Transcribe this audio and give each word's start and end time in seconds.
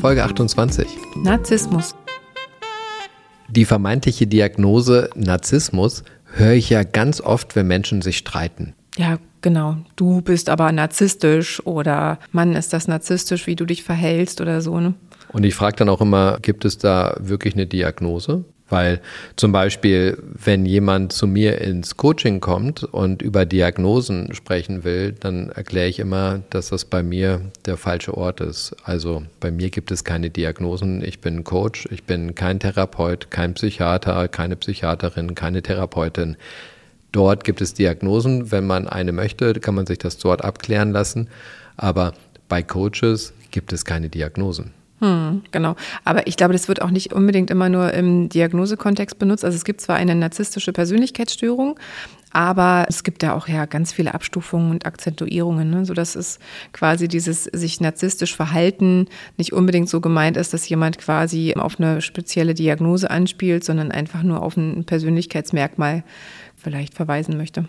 Folge 0.00 0.24
28. 0.24 0.86
Narzissmus. 1.16 1.94
Die 3.48 3.66
vermeintliche 3.66 4.26
Diagnose 4.26 5.10
Narzissmus 5.14 6.04
höre 6.24 6.54
ich 6.54 6.70
ja 6.70 6.84
ganz 6.84 7.20
oft, 7.20 7.54
wenn 7.54 7.66
Menschen 7.66 8.00
sich 8.00 8.16
streiten. 8.16 8.72
Ja, 8.96 9.18
genau. 9.42 9.76
Du 9.96 10.22
bist 10.22 10.48
aber 10.48 10.72
narzisstisch 10.72 11.64
oder 11.66 12.18
Mann, 12.32 12.54
ist 12.54 12.72
das 12.72 12.88
narzisstisch, 12.88 13.46
wie 13.46 13.56
du 13.56 13.66
dich 13.66 13.82
verhältst 13.82 14.40
oder 14.40 14.62
so. 14.62 14.80
Ne? 14.80 14.94
Und 15.32 15.44
ich 15.44 15.54
frage 15.54 15.76
dann 15.76 15.90
auch 15.90 16.00
immer, 16.00 16.38
gibt 16.40 16.64
es 16.64 16.78
da 16.78 17.14
wirklich 17.20 17.52
eine 17.52 17.66
Diagnose? 17.66 18.46
Weil 18.70 19.00
zum 19.36 19.50
Beispiel, 19.52 20.16
wenn 20.22 20.64
jemand 20.64 21.12
zu 21.12 21.26
mir 21.26 21.60
ins 21.60 21.96
Coaching 21.96 22.40
kommt 22.40 22.84
und 22.84 23.20
über 23.20 23.44
Diagnosen 23.44 24.32
sprechen 24.32 24.84
will, 24.84 25.12
dann 25.12 25.50
erkläre 25.50 25.88
ich 25.88 25.98
immer, 25.98 26.40
dass 26.50 26.68
das 26.70 26.84
bei 26.84 27.02
mir 27.02 27.42
der 27.66 27.76
falsche 27.76 28.16
Ort 28.16 28.40
ist. 28.40 28.76
Also 28.84 29.24
bei 29.40 29.50
mir 29.50 29.70
gibt 29.70 29.90
es 29.90 30.04
keine 30.04 30.30
Diagnosen. 30.30 31.04
Ich 31.04 31.20
bin 31.20 31.42
Coach, 31.42 31.88
ich 31.90 32.04
bin 32.04 32.36
kein 32.36 32.60
Therapeut, 32.60 33.30
kein 33.30 33.54
Psychiater, 33.54 34.28
keine 34.28 34.54
Psychiaterin, 34.56 35.34
keine 35.34 35.62
Therapeutin. 35.62 36.36
Dort 37.12 37.42
gibt 37.42 37.60
es 37.60 37.74
Diagnosen. 37.74 38.52
Wenn 38.52 38.66
man 38.66 38.86
eine 38.86 39.10
möchte, 39.10 39.52
kann 39.54 39.74
man 39.74 39.86
sich 39.86 39.98
das 39.98 40.16
dort 40.18 40.44
abklären 40.44 40.92
lassen. 40.92 41.28
Aber 41.76 42.14
bei 42.48 42.62
Coaches 42.62 43.32
gibt 43.50 43.72
es 43.72 43.84
keine 43.84 44.08
Diagnosen. 44.08 44.72
Hm, 45.00 45.42
genau. 45.50 45.76
Aber 46.04 46.26
ich 46.26 46.36
glaube, 46.36 46.52
das 46.52 46.68
wird 46.68 46.82
auch 46.82 46.90
nicht 46.90 47.12
unbedingt 47.12 47.50
immer 47.50 47.68
nur 47.68 47.92
im 47.94 48.28
Diagnosekontext 48.28 49.18
benutzt. 49.18 49.44
Also 49.44 49.56
es 49.56 49.64
gibt 49.64 49.80
zwar 49.80 49.96
eine 49.96 50.14
narzisstische 50.14 50.72
Persönlichkeitsstörung, 50.72 51.78
aber 52.32 52.84
es 52.88 53.02
gibt 53.02 53.22
da 53.22 53.32
auch 53.32 53.48
ja 53.48 53.64
ganz 53.64 53.92
viele 53.92 54.14
Abstufungen 54.14 54.70
und 54.70 54.86
Akzentuierungen, 54.86 55.70
ne? 55.70 55.84
sodass 55.86 56.14
es 56.16 56.38
quasi 56.72 57.08
dieses 57.08 57.44
sich 57.44 57.80
narzisstisch 57.80 58.36
verhalten 58.36 59.08
nicht 59.38 59.52
unbedingt 59.52 59.88
so 59.88 60.00
gemeint 60.00 60.36
ist, 60.36 60.52
dass 60.52 60.68
jemand 60.68 60.98
quasi 60.98 61.54
auf 61.56 61.80
eine 61.80 62.02
spezielle 62.02 62.54
Diagnose 62.54 63.10
anspielt, 63.10 63.64
sondern 63.64 63.90
einfach 63.90 64.22
nur 64.22 64.42
auf 64.42 64.56
ein 64.56 64.84
Persönlichkeitsmerkmal 64.84 66.04
vielleicht 66.56 66.94
verweisen 66.94 67.38
möchte. 67.38 67.64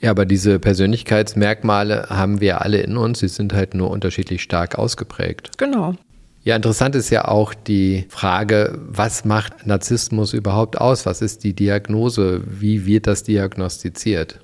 Ja, 0.00 0.10
aber 0.10 0.26
diese 0.26 0.58
Persönlichkeitsmerkmale 0.58 2.06
haben 2.10 2.40
wir 2.40 2.62
alle 2.62 2.78
in 2.78 2.96
uns. 2.96 3.20
Sie 3.20 3.28
sind 3.28 3.52
halt 3.52 3.74
nur 3.74 3.90
unterschiedlich 3.90 4.42
stark 4.42 4.76
ausgeprägt. 4.76 5.56
Genau. 5.56 5.94
Ja, 6.48 6.56
interessant 6.56 6.94
ist 6.94 7.10
ja 7.10 7.28
auch 7.28 7.52
die 7.52 8.06
Frage, 8.08 8.78
was 8.88 9.26
macht 9.26 9.66
Narzissmus 9.66 10.32
überhaupt 10.32 10.80
aus? 10.80 11.04
Was 11.04 11.20
ist 11.20 11.44
die 11.44 11.52
Diagnose? 11.52 12.40
Wie 12.46 12.86
wird 12.86 13.06
das 13.06 13.22
diagnostiziert? 13.22 14.40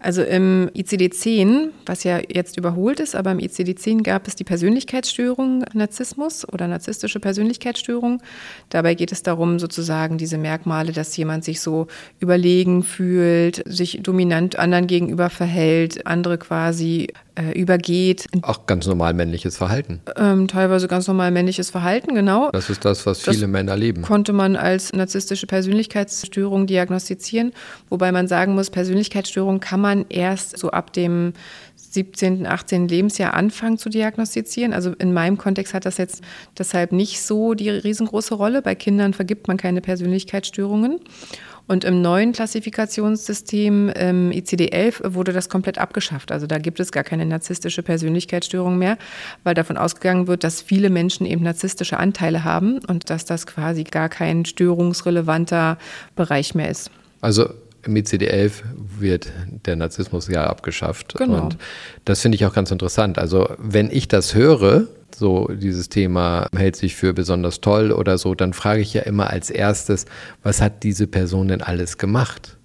Also 0.00 0.22
im 0.22 0.70
ICD-10, 0.74 1.68
was 1.86 2.02
ja 2.02 2.18
jetzt 2.28 2.56
überholt 2.56 2.98
ist, 2.98 3.14
aber 3.14 3.30
im 3.30 3.38
ICD-10 3.38 4.02
gab 4.02 4.26
es 4.26 4.34
die 4.34 4.42
Persönlichkeitsstörung 4.42 5.64
Narzissmus 5.72 6.48
oder 6.48 6.66
narzisstische 6.66 7.20
Persönlichkeitsstörung. 7.20 8.20
Dabei 8.70 8.94
geht 8.94 9.12
es 9.12 9.22
darum, 9.22 9.60
sozusagen 9.60 10.18
diese 10.18 10.38
Merkmale, 10.38 10.90
dass 10.90 11.16
jemand 11.16 11.44
sich 11.44 11.60
so 11.60 11.86
überlegen 12.18 12.82
fühlt, 12.82 13.62
sich 13.66 14.00
dominant 14.02 14.58
anderen 14.58 14.88
gegenüber 14.88 15.30
verhält, 15.30 16.06
andere 16.08 16.38
quasi 16.38 17.12
äh, 17.34 17.58
übergeht. 17.58 18.26
Auch 18.42 18.66
ganz 18.66 18.86
normal 18.86 19.14
männliches 19.14 19.56
Verhalten. 19.56 20.00
Ähm, 20.16 20.48
teilweise 20.48 20.88
ganz 20.88 21.06
normal 21.06 21.30
männliches 21.30 21.70
Verhalten, 21.70 22.14
genau. 22.14 22.50
Das 22.52 22.70
ist 22.70 22.84
das, 22.84 23.06
was 23.06 23.22
viele 23.22 23.40
das 23.40 23.48
Männer 23.48 23.76
leben. 23.76 24.02
Konnte 24.02 24.32
man 24.32 24.56
als 24.56 24.92
narzisstische 24.92 25.46
Persönlichkeitsstörung 25.46 26.66
diagnostizieren, 26.66 27.52
wobei 27.88 28.12
man 28.12 28.28
sagen 28.28 28.54
muss, 28.54 28.70
Persönlichkeitsstörung 28.70 29.60
kann 29.60 29.80
man 29.80 30.06
erst 30.08 30.58
so 30.58 30.70
ab 30.70 30.92
dem 30.92 31.32
17., 31.90 32.46
18. 32.46 32.88
Lebensjahr 32.88 33.34
anfangen 33.34 33.78
zu 33.78 33.88
diagnostizieren. 33.88 34.72
Also 34.72 34.92
in 34.98 35.12
meinem 35.12 35.38
Kontext 35.38 35.74
hat 35.74 35.84
das 35.84 35.98
jetzt 35.98 36.22
deshalb 36.58 36.92
nicht 36.92 37.20
so 37.20 37.54
die 37.54 37.68
riesengroße 37.68 38.34
Rolle. 38.34 38.62
Bei 38.62 38.74
Kindern 38.74 39.12
vergibt 39.12 39.48
man 39.48 39.56
keine 39.56 39.80
Persönlichkeitsstörungen. 39.80 41.00
Und 41.66 41.84
im 41.84 42.02
neuen 42.02 42.32
Klassifikationssystem 42.32 43.92
ähm, 43.94 44.30
ICD-11 44.32 45.14
wurde 45.14 45.32
das 45.32 45.48
komplett 45.48 45.78
abgeschafft. 45.78 46.32
Also 46.32 46.48
da 46.48 46.58
gibt 46.58 46.80
es 46.80 46.90
gar 46.90 47.04
keine 47.04 47.24
narzisstische 47.26 47.84
Persönlichkeitsstörung 47.84 48.76
mehr, 48.76 48.98
weil 49.44 49.54
davon 49.54 49.76
ausgegangen 49.76 50.26
wird, 50.26 50.42
dass 50.42 50.62
viele 50.62 50.90
Menschen 50.90 51.26
eben 51.26 51.44
narzisstische 51.44 51.96
Anteile 51.98 52.42
haben 52.42 52.80
und 52.88 53.08
dass 53.08 53.24
das 53.24 53.46
quasi 53.46 53.84
gar 53.84 54.08
kein 54.08 54.44
störungsrelevanter 54.44 55.78
Bereich 56.16 56.56
mehr 56.56 56.70
ist. 56.70 56.90
Also 57.20 57.50
im 57.84 57.94
ICD-11 57.94 58.52
wird 58.98 59.32
der 59.66 59.76
Narzissmus 59.76 60.28
ja 60.28 60.46
abgeschafft. 60.46 61.14
Genau. 61.16 61.42
Und 61.42 61.56
das 62.04 62.20
finde 62.20 62.36
ich 62.36 62.44
auch 62.44 62.52
ganz 62.52 62.70
interessant. 62.70 63.18
Also 63.18 63.48
wenn 63.58 63.90
ich 63.90 64.08
das 64.08 64.34
höre, 64.34 64.86
so 65.14 65.48
dieses 65.48 65.88
Thema 65.88 66.46
hält 66.54 66.76
sich 66.76 66.96
für 66.96 67.12
besonders 67.12 67.60
toll 67.60 67.92
oder 67.92 68.18
so, 68.18 68.34
dann 68.34 68.52
frage 68.52 68.80
ich 68.80 68.94
ja 68.94 69.02
immer 69.02 69.30
als 69.30 69.50
erstes, 69.50 70.06
was 70.42 70.60
hat 70.60 70.82
diese 70.82 71.06
Person 71.06 71.48
denn 71.48 71.62
alles 71.62 71.98
gemacht? 71.98 72.56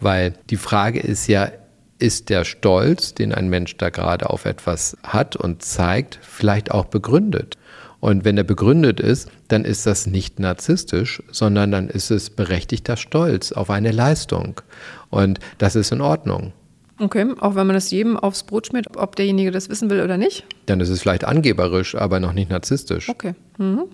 Weil 0.00 0.34
die 0.50 0.56
Frage 0.56 1.00
ist 1.00 1.26
ja, 1.28 1.50
ist 1.98 2.30
der 2.30 2.44
Stolz, 2.44 3.14
den 3.14 3.32
ein 3.32 3.48
Mensch 3.48 3.76
da 3.76 3.90
gerade 3.90 4.30
auf 4.30 4.44
etwas 4.44 4.96
hat 5.04 5.36
und 5.36 5.62
zeigt, 5.62 6.18
vielleicht 6.20 6.72
auch 6.72 6.86
begründet? 6.86 7.56
Und 8.02 8.24
wenn 8.24 8.36
er 8.36 8.42
begründet 8.42 8.98
ist, 8.98 9.30
dann 9.46 9.64
ist 9.64 9.86
das 9.86 10.08
nicht 10.08 10.40
narzisstisch, 10.40 11.22
sondern 11.30 11.70
dann 11.70 11.88
ist 11.88 12.10
es 12.10 12.30
berechtigter 12.30 12.96
Stolz 12.96 13.52
auf 13.52 13.70
eine 13.70 13.92
Leistung. 13.92 14.60
Und 15.08 15.38
das 15.58 15.76
ist 15.76 15.92
in 15.92 16.00
Ordnung. 16.00 16.52
Okay, 16.98 17.32
auch 17.38 17.54
wenn 17.54 17.68
man 17.68 17.74
das 17.74 17.92
jedem 17.92 18.16
aufs 18.16 18.42
Brot 18.42 18.66
schmiert, 18.66 18.96
ob 18.96 19.14
derjenige 19.14 19.52
das 19.52 19.68
wissen 19.68 19.88
will 19.88 20.02
oder 20.02 20.16
nicht? 20.16 20.44
Dann 20.66 20.80
ist 20.80 20.88
es 20.88 21.00
vielleicht 21.00 21.22
angeberisch, 21.22 21.94
aber 21.94 22.18
noch 22.18 22.32
nicht 22.32 22.50
narzisstisch. 22.50 23.08
Okay. 23.08 23.36
Mhm. 23.58 23.84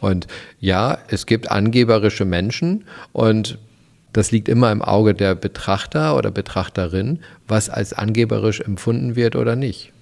Und 0.00 0.26
ja, 0.58 0.96
es 1.08 1.26
gibt 1.26 1.50
angeberische 1.50 2.24
Menschen 2.24 2.84
und 3.12 3.58
das 4.14 4.30
liegt 4.30 4.48
immer 4.48 4.72
im 4.72 4.80
Auge 4.80 5.12
der 5.12 5.34
Betrachter 5.34 6.16
oder 6.16 6.30
Betrachterin, 6.30 7.18
was 7.46 7.68
als 7.68 7.92
angeberisch 7.92 8.62
empfunden 8.62 9.16
wird 9.16 9.36
oder 9.36 9.54
nicht. 9.54 9.92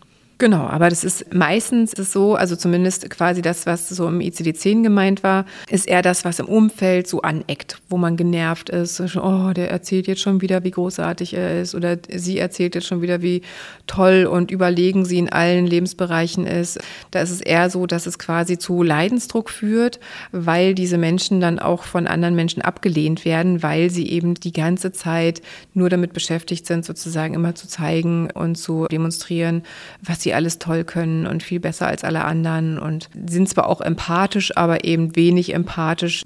Genau, 0.43 0.67
aber 0.67 0.89
das 0.89 1.05
ist 1.05 1.33
meistens 1.33 1.93
ist 1.93 2.11
so, 2.11 2.35
also 2.35 2.57
zumindest 2.57 3.09
quasi 3.11 3.43
das, 3.43 3.65
was 3.65 3.89
so 3.89 4.09
im 4.09 4.19
ICD-10 4.19 4.83
gemeint 4.83 5.23
war, 5.23 5.47
ist 5.71 5.87
eher 5.87 6.03
das, 6.03 6.25
was 6.25 6.41
im 6.41 6.47
Umfeld 6.47 7.07
so 7.07 7.23
aneckt, 7.23 7.79
wo 7.89 7.97
man 7.97 8.17
genervt 8.17 8.69
ist. 8.69 9.01
Oh, 9.15 9.53
der 9.53 9.71
erzählt 9.71 10.09
jetzt 10.09 10.21
schon 10.21 10.41
wieder, 10.41 10.65
wie 10.65 10.73
großartig 10.73 11.35
er 11.35 11.63
ist 11.63 11.77
oder 11.77 11.97
sie 12.13 12.39
erzählt 12.39 12.75
jetzt 12.75 12.89
schon 12.89 13.03
wieder, 13.03 13.23
wie 13.23 13.43
toll 13.87 14.27
und 14.29 14.51
überlegen 14.51 15.05
sie 15.05 15.19
in 15.19 15.29
allen 15.29 15.65
Lebensbereichen 15.65 16.45
ist. 16.45 16.81
Da 17.13 17.21
ist 17.21 17.31
es 17.31 17.41
eher 17.41 17.71
so, 17.71 17.87
dass 17.87 18.07
es 18.07 18.19
quasi 18.19 18.59
zu 18.59 18.83
Leidensdruck 18.83 19.49
führt, 19.49 20.01
weil 20.33 20.75
diese 20.75 20.99
Menschen 20.99 21.41
dann 21.41 21.61
auch 21.61 21.85
von 21.85 22.09
anderen 22.09 22.35
Menschen 22.35 22.63
abgelehnt 22.63 23.25
werden, 23.25 23.63
weil 23.63 23.91
sie 23.91 24.09
eben 24.09 24.35
die 24.35 24.53
ganze 24.53 24.91
Zeit 24.91 25.41
nur 25.73 25.89
damit 25.89 26.13
beschäftigt 26.13 26.67
sind, 26.67 26.85
sozusagen 26.85 27.35
immer 27.35 27.55
zu 27.55 27.69
zeigen 27.69 28.29
und 28.33 28.57
zu 28.57 28.87
demonstrieren, 28.91 29.63
was 30.03 30.21
sie 30.21 30.32
alles 30.35 30.59
toll 30.59 30.85
können 30.85 31.27
und 31.27 31.43
viel 31.43 31.61
besser 31.61 31.87
als 31.87 32.05
alle 32.05 32.25
anderen 32.25 32.79
und 32.79 33.09
sind 33.27 33.49
zwar 33.49 33.69
auch 33.69 33.81
empathisch, 33.81 34.57
aber 34.57 34.85
eben 34.85 35.17
wenig 35.17 35.55
empathisch 35.55 36.25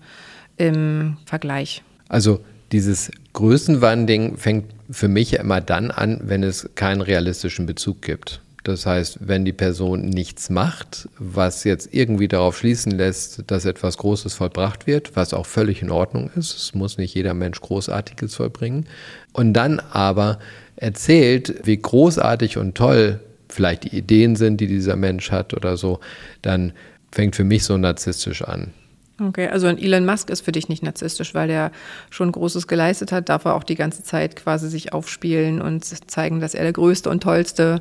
im 0.57 1.17
Vergleich. 1.27 1.83
Also 2.09 2.41
dieses 2.73 3.11
Größenwanding 3.33 4.37
fängt 4.37 4.67
für 4.91 5.09
mich 5.09 5.33
ja 5.33 5.41
immer 5.41 5.61
dann 5.61 5.91
an, 5.91 6.21
wenn 6.25 6.43
es 6.43 6.71
keinen 6.75 7.01
realistischen 7.01 7.67
Bezug 7.67 8.03
gibt. 8.03 8.41
Das 8.67 8.85
heißt, 8.85 9.19
wenn 9.21 9.45
die 9.45 9.53
Person 9.53 10.07
nichts 10.07 10.51
macht, 10.51 11.09
was 11.21 11.63
jetzt 11.63 11.95
irgendwie 11.95 12.27
darauf 12.27 12.59
schließen 12.59 12.91
lässt, 12.91 13.45
dass 13.47 13.65
etwas 13.65 13.97
Großes 13.97 14.35
vollbracht 14.35 14.89
wird, 14.89 15.15
was 15.15 15.35
auch 15.35 15.47
völlig 15.47 15.83
in 15.83 15.91
Ordnung 15.93 16.31
ist, 16.35 16.57
es 16.57 16.75
muss 16.75 16.99
nicht 16.99 17.15
jeder 17.15 17.33
Mensch 17.33 17.61
Großartiges 17.61 18.35
vollbringen, 18.35 18.87
und 19.33 19.53
dann 19.53 19.79
aber 19.79 20.41
erzählt, 20.75 21.61
wie 21.65 21.77
großartig 21.77 22.59
und 22.59 22.75
toll 22.75 23.21
vielleicht 23.57 23.85
die 23.85 23.97
Ideen 23.97 24.37
sind, 24.37 24.61
die 24.61 24.69
dieser 24.69 24.97
Mensch 24.97 25.33
hat 25.33 25.55
oder 25.55 25.77
so, 25.77 25.99
dann 26.43 26.73
fängt 27.11 27.35
für 27.35 27.45
mich 27.45 27.65
so 27.65 27.77
narzisstisch 27.77 28.43
an. 28.43 28.73
Okay, 29.19 29.49
also 29.49 29.67
ein 29.67 29.79
Elon 29.79 30.05
Musk 30.05 30.29
ist 30.29 30.43
für 30.43 30.53
dich 30.53 30.69
nicht 30.69 30.83
narzisstisch, 30.83 31.35
weil 31.35 31.49
der 31.49 31.73
schon 32.11 32.31
Großes 32.31 32.69
geleistet 32.69 33.13
hat, 33.13 33.31
darf 33.31 33.47
er 33.47 33.55
auch 33.55 33.65
die 33.65 33.75
ganze 33.75 34.03
Zeit 34.03 34.37
quasi 34.37 34.69
sich 34.69 34.93
aufspielen 34.93 35.63
und 35.63 35.85
zeigen, 35.85 36.41
dass 36.41 36.55
er 36.55 36.65
der 36.65 36.75
Größte 36.75 37.09
und 37.09 37.23
Tollste 37.23 37.81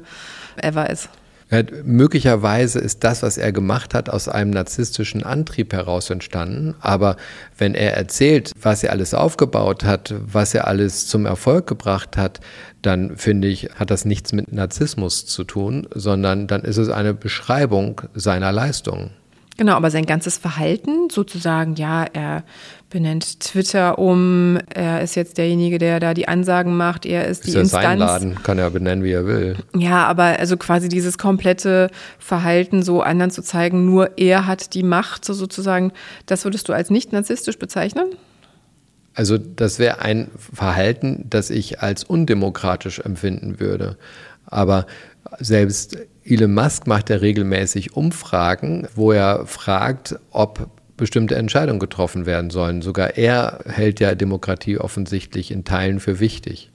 ever 0.56 0.90
ist. 0.90 1.10
Möglicherweise 1.84 2.80
ist 2.80 3.04
das, 3.04 3.22
was 3.22 3.38
er 3.38 3.52
gemacht 3.52 3.94
hat, 3.94 4.10
aus 4.10 4.28
einem 4.28 4.52
narzisstischen 4.52 5.24
Antrieb 5.24 5.74
heraus 5.74 6.10
entstanden. 6.10 6.76
Aber 6.80 7.18
wenn 7.58 7.76
er 7.76 7.96
erzählt, 7.96 8.52
was 8.60 8.84
er 8.84 8.92
alles 8.92 9.14
aufgebaut 9.14 9.84
hat, 9.84 10.14
was 10.20 10.54
er 10.54 10.68
alles 10.68 11.08
zum 11.08 11.26
Erfolg 11.26 11.68
gebracht 11.68 12.18
hat, 12.18 12.40
dann 12.82 13.16
finde 13.18 13.48
ich, 13.48 13.70
hat 13.76 13.92
das 13.92 14.06
nichts 14.06 14.34
mit 14.34 14.52
Narzissmus 14.52 15.26
zu 15.26 15.44
tun, 15.44 15.88
sondern 15.94 16.48
dann 16.48 16.64
ist 16.64 16.78
es 16.78 16.90
eine 16.90 17.14
Beschreibung 17.14 18.02
seiner 18.14 18.52
Leistungen. 18.52 19.12
Genau, 19.58 19.74
aber 19.74 19.90
sein 19.90 20.06
ganzes 20.06 20.38
Verhalten, 20.38 21.10
sozusagen, 21.10 21.76
ja, 21.76 22.06
er 22.12 22.44
benennt 22.96 23.42
Twitter 23.42 24.00
um, 24.00 24.58
er 24.74 25.02
ist 25.02 25.16
jetzt 25.16 25.38
derjenige, 25.38 25.80
der 25.80 26.00
da 26.00 26.14
die 26.14 26.30
Ansagen 26.30 26.78
macht, 26.78 27.06
er 27.06 27.28
ist, 27.28 27.46
ist 27.46 27.54
die 27.54 27.60
Instanz. 27.60 27.84
Sein 27.84 28.00
Laden, 28.00 28.42
kann 28.42 28.58
er 28.58 28.70
benennen, 28.70 29.04
wie 29.04 29.12
er 29.12 29.28
will. 29.28 29.58
Ja, 29.76 30.08
aber 30.08 30.40
also 30.40 30.56
quasi 30.56 30.88
dieses 30.88 31.18
komplette 31.18 31.92
Verhalten 32.20 32.84
so 32.84 33.02
anderen 33.02 33.32
zu 33.32 33.42
zeigen, 33.42 33.86
nur 33.86 34.18
er 34.18 34.48
hat 34.48 34.74
die 34.74 34.84
Macht, 34.84 35.26
so 35.26 35.34
sozusagen, 35.34 35.92
das 36.26 36.46
würdest 36.46 36.70
du 36.70 36.74
als 36.74 36.90
nicht 36.90 37.12
narzisstisch 37.12 37.60
bezeichnen? 37.60 38.16
Also 39.14 39.38
das 39.38 39.78
wäre 39.78 40.00
ein 40.00 40.32
Verhalten, 40.54 41.26
das 41.30 41.50
ich 41.50 41.82
als 41.82 42.06
undemokratisch 42.06 43.00
empfinden 43.00 43.60
würde. 43.60 43.98
Aber 44.46 44.86
selbst 45.40 45.98
Elon 46.24 46.54
Musk 46.54 46.88
macht 46.88 47.10
ja 47.10 47.18
regelmäßig 47.18 47.94
Umfragen, 47.98 48.88
wo 48.96 49.12
er 49.12 49.46
fragt, 49.48 50.16
ob 50.32 50.70
bestimmte 50.98 51.36
Entscheidungen 51.36 51.80
getroffen 51.80 52.26
werden 52.26 52.50
sollen. 52.50 52.82
Sogar 52.82 53.18
er 53.18 53.60
hält 53.66 54.00
ja 54.00 54.16
Demokratie 54.16 54.78
offensichtlich 54.78 55.52
in 55.52 55.64
Teilen 55.64 56.00
für 56.00 56.20
wichtig. 56.20 56.72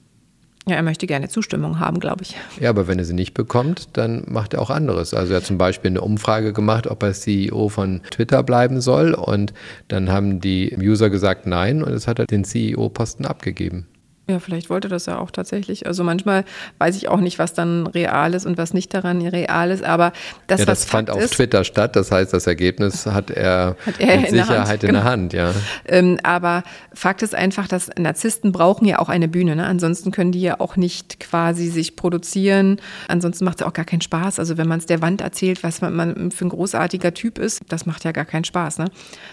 Ja, 0.69 0.77
er 0.77 0.83
möchte 0.83 1.07
gerne 1.07 1.29
Zustimmung 1.29 1.81
haben, 1.81 2.01
glaube 2.01 2.23
ich. 2.23 2.37
Ja, 2.61 2.69
aber 2.69 2.87
wenn 2.87 2.99
er 2.99 3.05
sie 3.05 3.15
nicht 3.15 3.33
bekommt, 3.33 3.89
dann 3.95 4.25
macht 4.29 4.53
er 4.55 4.61
auch 4.61 4.69
anderes. 4.71 5.15
Also 5.15 5.33
er 5.33 5.39
hat 5.39 5.47
zum 5.47 5.57
Beispiel 5.57 5.91
eine 5.91 6.03
Umfrage 6.03 6.53
gemacht, 6.53 6.87
ob 6.87 7.03
er 7.03 7.15
CEO 7.15 7.71
von 7.71 8.03
Twitter 8.11 8.43
bleiben 8.43 8.81
soll. 8.81 9.15
Und 9.15 9.55
dann 9.89 10.11
haben 10.11 10.41
die 10.41 10.77
User 10.79 11.09
gesagt 11.09 11.47
nein 11.47 11.83
und 11.83 11.93
jetzt 11.93 12.07
hat 12.07 12.19
er 12.19 12.27
den 12.27 12.45
CEO-Posten 12.45 13.25
abgegeben. 13.25 13.87
Ja, 14.31 14.39
vielleicht 14.39 14.71
wollte 14.71 14.89
das 14.89 15.07
ja 15.07 15.19
auch 15.19 15.33
tatsächlich. 15.33 15.87
Also 15.87 16.05
manchmal 16.05 16.45
weiß 16.79 16.97
ich 16.97 17.09
auch 17.09 17.19
nicht, 17.19 17.41
was 17.41 17.53
dann 17.53 17.89
real 17.89 18.33
ist 18.35 18.47
und 18.47 18.59
was 18.59 18.73
nicht 18.73 18.95
daran 18.95 19.21
real 19.21 19.73
ist, 19.73 19.83
aber 19.83 20.13
das, 20.47 20.61
ja, 20.61 20.67
das 20.67 20.85
fand 20.85 21.09
Fakt 21.09 21.19
auf 21.19 21.25
ist, 21.25 21.35
Twitter 21.35 21.65
statt. 21.65 21.97
Das 21.97 22.13
heißt, 22.13 22.33
das 22.33 22.47
Ergebnis 22.47 23.07
hat 23.07 23.31
er, 23.31 23.77
hat 23.85 23.99
er 23.99 24.17
mit 24.19 24.29
in 24.29 24.35
Sicherheit 24.37 24.83
der 24.83 24.89
in 24.89 24.95
der 24.95 25.03
genau. 25.03 25.11
Hand, 25.11 25.33
ja. 25.33 25.53
Ähm, 25.85 26.19
aber 26.23 26.63
Fakt 26.95 27.23
ist 27.23 27.35
einfach, 27.35 27.67
dass 27.67 27.91
Narzissten 27.99 28.53
brauchen 28.53 28.87
ja 28.87 29.01
auch 29.01 29.09
eine 29.09 29.27
Bühne. 29.27 29.57
Ne? 29.57 29.67
Ansonsten 29.67 30.13
können 30.13 30.31
die 30.31 30.43
ja 30.43 30.61
auch 30.61 30.77
nicht 30.77 31.19
quasi 31.19 31.69
sich 31.69 31.97
produzieren. 31.97 32.81
Ansonsten 33.09 33.45
macht 33.45 33.61
es 33.61 33.67
auch 33.67 33.73
gar 33.73 33.85
keinen 33.85 34.03
Spaß. 34.03 34.39
Also 34.39 34.59
wenn 34.59 34.69
man 34.69 34.79
es 34.79 34.87
der 34.87 35.03
Wand 35.03 35.23
erzählt, 35.23 35.65
was 35.65 35.81
man 35.81 36.31
für 36.31 36.45
ein 36.45 36.51
großartiger 36.51 37.15
Typ 37.15 37.39
ist, 37.39 37.63
das 37.69 37.85
macht 37.85 38.05
ja 38.05 38.13
gar 38.13 38.25
keinen 38.25 38.45
Spaß. 38.45 38.79
Ne? 38.79 38.85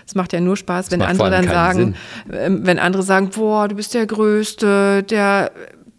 Es 0.07 0.15
macht 0.15 0.33
ja 0.33 0.39
nur 0.39 0.57
Spaß, 0.57 0.89
wenn 0.89 1.03
andere 1.03 1.29
dann 1.29 1.47
sagen, 1.47 1.95
äh, 2.29 2.49
wenn 2.49 2.79
andere 2.79 3.03
sagen, 3.03 3.29
boah, 3.29 3.67
du 3.67 3.75
bist 3.75 3.93
der 3.93 4.07
Größte 4.07 4.86
der 5.03 5.51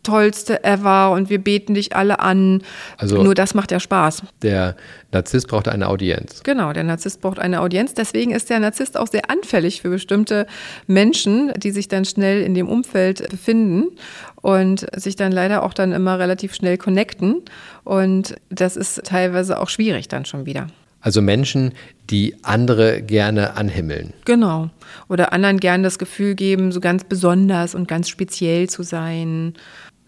tollste 0.09 0.65
ever 0.65 1.11
und 1.11 1.29
wir 1.29 1.39
beten 1.39 1.75
dich 1.75 1.95
alle 1.95 2.21
an. 2.21 2.63
Also 2.97 3.23
Nur 3.23 3.35
das 3.35 3.55
macht 3.55 3.71
ja 3.71 3.81
Spaß. 3.81 4.23
Der 4.43 4.75
Narzisst 5.13 5.49
braucht 5.49 5.69
eine 5.69 5.89
Audienz. 5.89 6.43
Genau, 6.45 6.73
der 6.73 6.85
Narzisst 6.85 7.21
braucht 7.21 7.39
eine 7.39 7.61
Audienz. 7.61 7.95
Deswegen 7.95 8.31
ist 8.31 8.49
der 8.49 8.59
Narzisst 8.61 8.97
auch 8.97 9.09
sehr 9.09 9.31
anfällig 9.31 9.83
für 9.83 9.91
bestimmte 9.91 10.47
Menschen, 10.87 11.53
die 11.57 11.71
sich 11.71 11.89
dann 11.89 12.05
schnell 12.05 12.43
in 12.43 12.55
dem 12.55 12.69
Umfeld 12.69 13.29
befinden 13.29 13.89
und 14.37 14.87
sich 14.97 15.17
dann 15.17 15.33
leider 15.33 15.63
auch 15.63 15.75
dann 15.75 15.93
immer 15.93 16.19
relativ 16.19 16.55
schnell 16.55 16.79
connecten. 16.79 17.43
Und 17.85 18.37
das 18.49 18.77
ist 18.77 19.05
teilweise 19.05 19.61
auch 19.61 19.69
schwierig 19.69 20.09
dann 20.09 20.25
schon 20.25 20.47
wieder. 20.47 20.69
Also 21.01 21.23
Menschen, 21.23 21.73
die 22.11 22.37
andere 22.43 23.03
gerne 23.03 23.57
anhimmeln. 23.57 24.13
Genau. 24.25 24.71
Oder 25.09 25.33
anderen 25.33 25.61
gerne 25.61 25.85
das 25.85 25.99
Gefühl 25.99 26.35
geben, 26.35 26.73
so 26.73 26.81
ganz 26.81 27.05
besonders 27.05 27.75
und 27.75 27.87
ganz 27.87 28.09
speziell 28.09 28.69
zu 28.69 28.83
sein. 28.83 29.55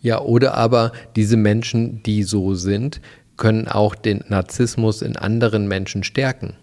Ja, 0.00 0.20
oder 0.20 0.54
aber 0.54 0.92
diese 1.16 1.36
Menschen, 1.36 2.02
die 2.02 2.22
so 2.22 2.54
sind, 2.54 3.00
können 3.36 3.68
auch 3.68 3.94
den 3.94 4.24
Narzissmus 4.28 5.02
in 5.02 5.16
anderen 5.16 5.68
Menschen 5.68 6.02
stärken. 6.04 6.54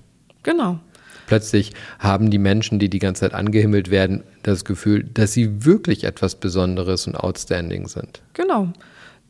Genau. 0.43 0.79
Plötzlich 1.27 1.73
haben 1.99 2.29
die 2.29 2.37
Menschen, 2.37 2.79
die 2.79 2.89
die 2.89 2.99
ganze 2.99 3.21
Zeit 3.21 3.33
angehimmelt 3.33 3.91
werden, 3.91 4.23
das 4.43 4.63
Gefühl, 4.63 5.03
dass 5.03 5.33
sie 5.33 5.65
wirklich 5.65 6.05
etwas 6.05 6.35
Besonderes 6.35 7.05
und 7.05 7.15
outstanding 7.15 7.87
sind. 7.87 8.21
Genau. 8.33 8.71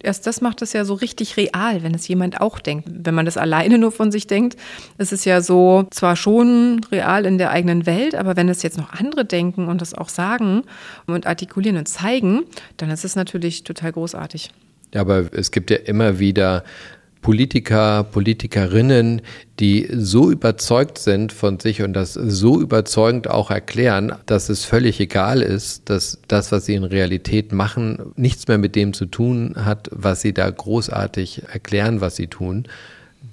Erst 0.01 0.27
das 0.27 0.41
macht 0.41 0.61
es 0.61 0.73
ja 0.73 0.85
so 0.85 0.93
richtig 0.93 1.37
real, 1.37 1.81
wenn 1.83 1.95
es 1.95 2.07
jemand 2.07 2.39
auch 2.39 2.59
denkt. 2.59 2.87
Wenn 2.91 3.15
man 3.15 3.25
das 3.25 3.37
alleine 3.37 3.77
nur 3.77 3.91
von 3.91 4.11
sich 4.11 4.27
denkt, 4.27 4.57
ist 4.97 5.11
es 5.11 5.25
ja 5.25 5.41
so 5.41 5.87
zwar 5.89 6.15
schon 6.15 6.81
real 6.91 7.25
in 7.25 7.37
der 7.37 7.49
eigenen 7.49 7.85
Welt, 7.85 8.13
aber 8.13 8.35
wenn 8.35 8.47
es 8.49 8.61
jetzt 8.61 8.77
noch 8.77 8.91
andere 8.91 9.25
denken 9.25 9.67
und 9.67 9.81
das 9.81 9.93
auch 9.93 10.09
sagen 10.09 10.63
und 11.07 11.25
artikulieren 11.25 11.77
und 11.77 11.87
zeigen, 11.87 12.43
dann 12.77 12.91
ist 12.91 13.05
es 13.05 13.15
natürlich 13.15 13.63
total 13.63 13.91
großartig. 13.91 14.51
Ja, 14.93 15.01
aber 15.01 15.33
es 15.33 15.51
gibt 15.51 15.69
ja 15.69 15.77
immer 15.77 16.19
wieder 16.19 16.63
Politiker, 17.21 18.03
Politikerinnen, 18.03 19.21
die 19.59 19.87
so 19.91 20.31
überzeugt 20.31 20.97
sind 20.97 21.33
von 21.33 21.59
sich 21.59 21.81
und 21.81 21.93
das 21.93 22.13
so 22.13 22.59
überzeugend 22.61 23.29
auch 23.29 23.51
erklären, 23.51 24.13
dass 24.25 24.49
es 24.49 24.65
völlig 24.65 24.99
egal 24.99 25.41
ist, 25.41 25.89
dass 25.89 26.19
das, 26.27 26.51
was 26.51 26.65
sie 26.65 26.75
in 26.75 26.83
Realität 26.83 27.51
machen, 27.51 28.13
nichts 28.15 28.47
mehr 28.47 28.57
mit 28.57 28.75
dem 28.75 28.93
zu 28.93 29.05
tun 29.05 29.55
hat, 29.57 29.89
was 29.91 30.21
sie 30.21 30.33
da 30.33 30.49
großartig 30.49 31.43
erklären, 31.51 32.01
was 32.01 32.15
sie 32.15 32.27
tun. 32.27 32.67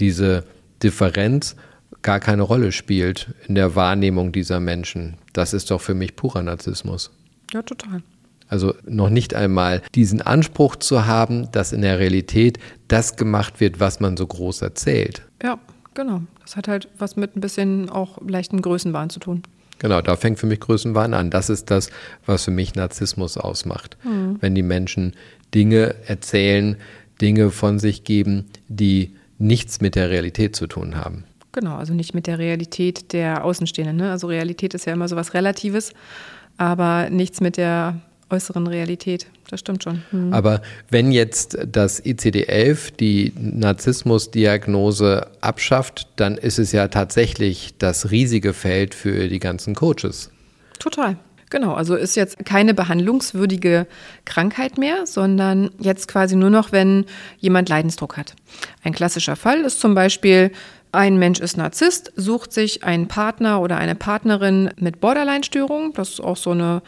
Diese 0.00 0.44
Differenz 0.82 1.56
gar 2.02 2.20
keine 2.20 2.42
Rolle 2.42 2.72
spielt 2.72 3.28
in 3.48 3.54
der 3.54 3.74
Wahrnehmung 3.74 4.32
dieser 4.32 4.60
Menschen. 4.60 5.16
Das 5.32 5.52
ist 5.52 5.70
doch 5.70 5.80
für 5.80 5.94
mich 5.94 6.16
purer 6.16 6.42
Narzissmus. 6.42 7.10
Ja, 7.52 7.62
total. 7.62 8.02
Also 8.48 8.74
noch 8.84 9.10
nicht 9.10 9.34
einmal 9.34 9.82
diesen 9.94 10.20
Anspruch 10.22 10.76
zu 10.76 11.06
haben, 11.06 11.50
dass 11.52 11.72
in 11.72 11.82
der 11.82 11.98
Realität 11.98 12.58
das 12.88 13.16
gemacht 13.16 13.60
wird, 13.60 13.80
was 13.80 14.00
man 14.00 14.16
so 14.16 14.26
groß 14.26 14.62
erzählt. 14.62 15.22
Ja, 15.42 15.58
genau. 15.94 16.22
Das 16.42 16.56
hat 16.56 16.68
halt 16.68 16.88
was 16.98 17.16
mit 17.16 17.36
ein 17.36 17.40
bisschen 17.40 17.88
auch 17.88 18.18
leichten 18.26 18.60
Größenwahn 18.60 19.10
zu 19.10 19.18
tun. 19.18 19.42
Genau, 19.78 20.00
da 20.00 20.16
fängt 20.16 20.38
für 20.38 20.46
mich 20.46 20.60
Größenwahn 20.60 21.14
an. 21.14 21.30
Das 21.30 21.50
ist 21.50 21.70
das, 21.70 21.90
was 22.26 22.44
für 22.44 22.50
mich 22.50 22.74
Narzissmus 22.74 23.36
ausmacht. 23.36 23.96
Mhm. 24.04 24.36
Wenn 24.40 24.54
die 24.54 24.62
Menschen 24.62 25.14
Dinge 25.54 25.94
erzählen, 26.06 26.76
Dinge 27.20 27.50
von 27.50 27.78
sich 27.78 28.04
geben, 28.04 28.46
die 28.68 29.14
nichts 29.38 29.80
mit 29.80 29.94
der 29.94 30.10
Realität 30.10 30.56
zu 30.56 30.66
tun 30.66 30.96
haben. 30.96 31.24
Genau, 31.52 31.76
also 31.76 31.94
nicht 31.94 32.14
mit 32.14 32.26
der 32.26 32.38
Realität 32.38 33.12
der 33.12 33.44
Außenstehenden. 33.44 33.96
Ne? 33.96 34.10
Also 34.10 34.26
Realität 34.26 34.74
ist 34.74 34.86
ja 34.86 34.92
immer 34.92 35.08
so 35.08 35.16
was 35.16 35.34
Relatives, 35.34 35.92
aber 36.56 37.10
nichts 37.10 37.40
mit 37.40 37.56
der 37.56 38.00
äußeren 38.30 38.66
Realität. 38.66 39.26
Das 39.48 39.60
stimmt 39.60 39.82
schon. 39.82 40.02
Mhm. 40.10 40.32
Aber 40.32 40.62
wenn 40.90 41.12
jetzt 41.12 41.58
das 41.70 42.04
ICD-11 42.04 42.96
die 42.96 43.32
Narzissmusdiagnose 43.36 45.28
abschafft, 45.40 46.08
dann 46.16 46.36
ist 46.36 46.58
es 46.58 46.72
ja 46.72 46.88
tatsächlich 46.88 47.74
das 47.78 48.10
riesige 48.10 48.52
Feld 48.52 48.94
für 48.94 49.28
die 49.28 49.38
ganzen 49.38 49.74
Coaches. 49.74 50.30
Total. 50.78 51.16
Genau, 51.50 51.74
also 51.74 51.94
ist 51.94 52.16
jetzt 52.16 52.44
keine 52.44 52.74
behandlungswürdige 52.74 53.86
Krankheit 54.24 54.76
mehr, 54.76 55.06
sondern 55.06 55.70
jetzt 55.78 56.08
quasi 56.08 56.34
nur 56.34 56.50
noch, 56.50 56.72
wenn 56.72 57.04
jemand 57.38 57.68
Leidensdruck 57.68 58.16
hat. 58.16 58.34
Ein 58.82 58.92
klassischer 58.92 59.36
Fall 59.36 59.60
ist 59.60 59.78
zum 59.78 59.94
Beispiel, 59.94 60.50
ein 60.90 61.18
Mensch 61.18 61.40
ist 61.40 61.56
Narzisst, 61.56 62.12
sucht 62.16 62.52
sich 62.52 62.84
einen 62.84 63.08
Partner 63.08 63.60
oder 63.60 63.76
eine 63.76 63.94
Partnerin 63.94 64.70
mit 64.76 65.00
Borderline-Störung. 65.00 65.92
Das 65.92 66.10
ist 66.10 66.20
auch 66.20 66.36
so 66.36 66.50
eine 66.50 66.82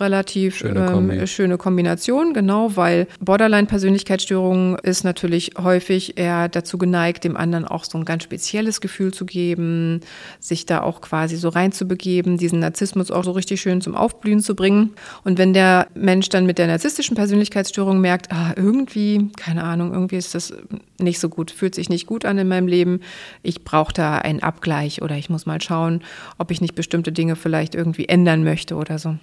relativ 0.00 0.56
schöne, 0.56 0.80
ähm, 0.80 0.92
Kombi. 0.92 1.26
schöne 1.26 1.58
Kombination, 1.58 2.32
genau, 2.32 2.76
weil 2.76 3.06
Borderline-Persönlichkeitsstörung 3.20 4.78
ist 4.78 5.04
natürlich 5.04 5.52
häufig 5.62 6.18
eher 6.18 6.48
dazu 6.48 6.78
geneigt, 6.78 7.24
dem 7.24 7.36
anderen 7.36 7.64
auch 7.64 7.84
so 7.84 7.98
ein 7.98 8.04
ganz 8.04 8.24
spezielles 8.24 8.80
Gefühl 8.80 9.12
zu 9.12 9.26
geben, 9.26 10.00
sich 10.38 10.66
da 10.66 10.82
auch 10.82 11.00
quasi 11.00 11.36
so 11.36 11.48
reinzubegeben, 11.48 12.38
diesen 12.38 12.60
Narzissmus 12.60 13.10
auch 13.10 13.24
so 13.24 13.32
richtig 13.32 13.60
schön 13.60 13.80
zum 13.80 13.94
Aufblühen 13.94 14.40
zu 14.40 14.54
bringen. 14.54 14.90
Und 15.24 15.38
wenn 15.38 15.52
der 15.52 15.88
Mensch 15.94 16.28
dann 16.28 16.46
mit 16.46 16.58
der 16.58 16.66
narzisstischen 16.66 17.16
Persönlichkeitsstörung 17.16 18.00
merkt, 18.00 18.32
ah, 18.32 18.52
irgendwie, 18.56 19.30
keine 19.36 19.64
Ahnung, 19.64 19.92
irgendwie 19.92 20.16
ist 20.16 20.34
das 20.34 20.52
nicht 20.98 21.18
so 21.18 21.28
gut, 21.28 21.50
fühlt 21.50 21.74
sich 21.74 21.88
nicht 21.88 22.06
gut 22.06 22.24
an 22.24 22.38
in 22.38 22.48
meinem 22.48 22.68
Leben, 22.68 23.00
ich 23.42 23.64
brauche 23.64 23.92
da 23.92 24.18
einen 24.18 24.42
Abgleich 24.42 25.02
oder 25.02 25.16
ich 25.16 25.30
muss 25.30 25.46
mal 25.46 25.60
schauen, 25.60 26.02
ob 26.38 26.50
ich 26.50 26.60
nicht 26.60 26.74
bestimmte 26.74 27.12
Dinge 27.12 27.36
vielleicht 27.36 27.74
irgendwie 27.74 28.08
ändern 28.08 28.44
möchte 28.44 28.76
oder 28.76 28.98
so. 28.98 29.16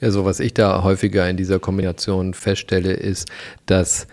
Ja, 0.00 0.10
so 0.10 0.19
was 0.24 0.40
ich 0.40 0.54
da 0.54 0.82
häufiger 0.82 1.28
in 1.28 1.36
dieser 1.36 1.58
Kombination 1.58 2.34
feststelle, 2.34 2.92
ist, 2.92 3.28
dass 3.66 4.06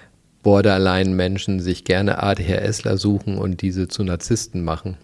Borderline-Menschen 0.44 1.60
sich 1.60 1.84
gerne 1.84 2.24
ADHSler 2.24 2.98
suchen 2.98 3.38
und 3.38 3.62
diese 3.62 3.88
zu 3.88 4.04
Narzissten 4.04 4.64
machen. 4.64 4.98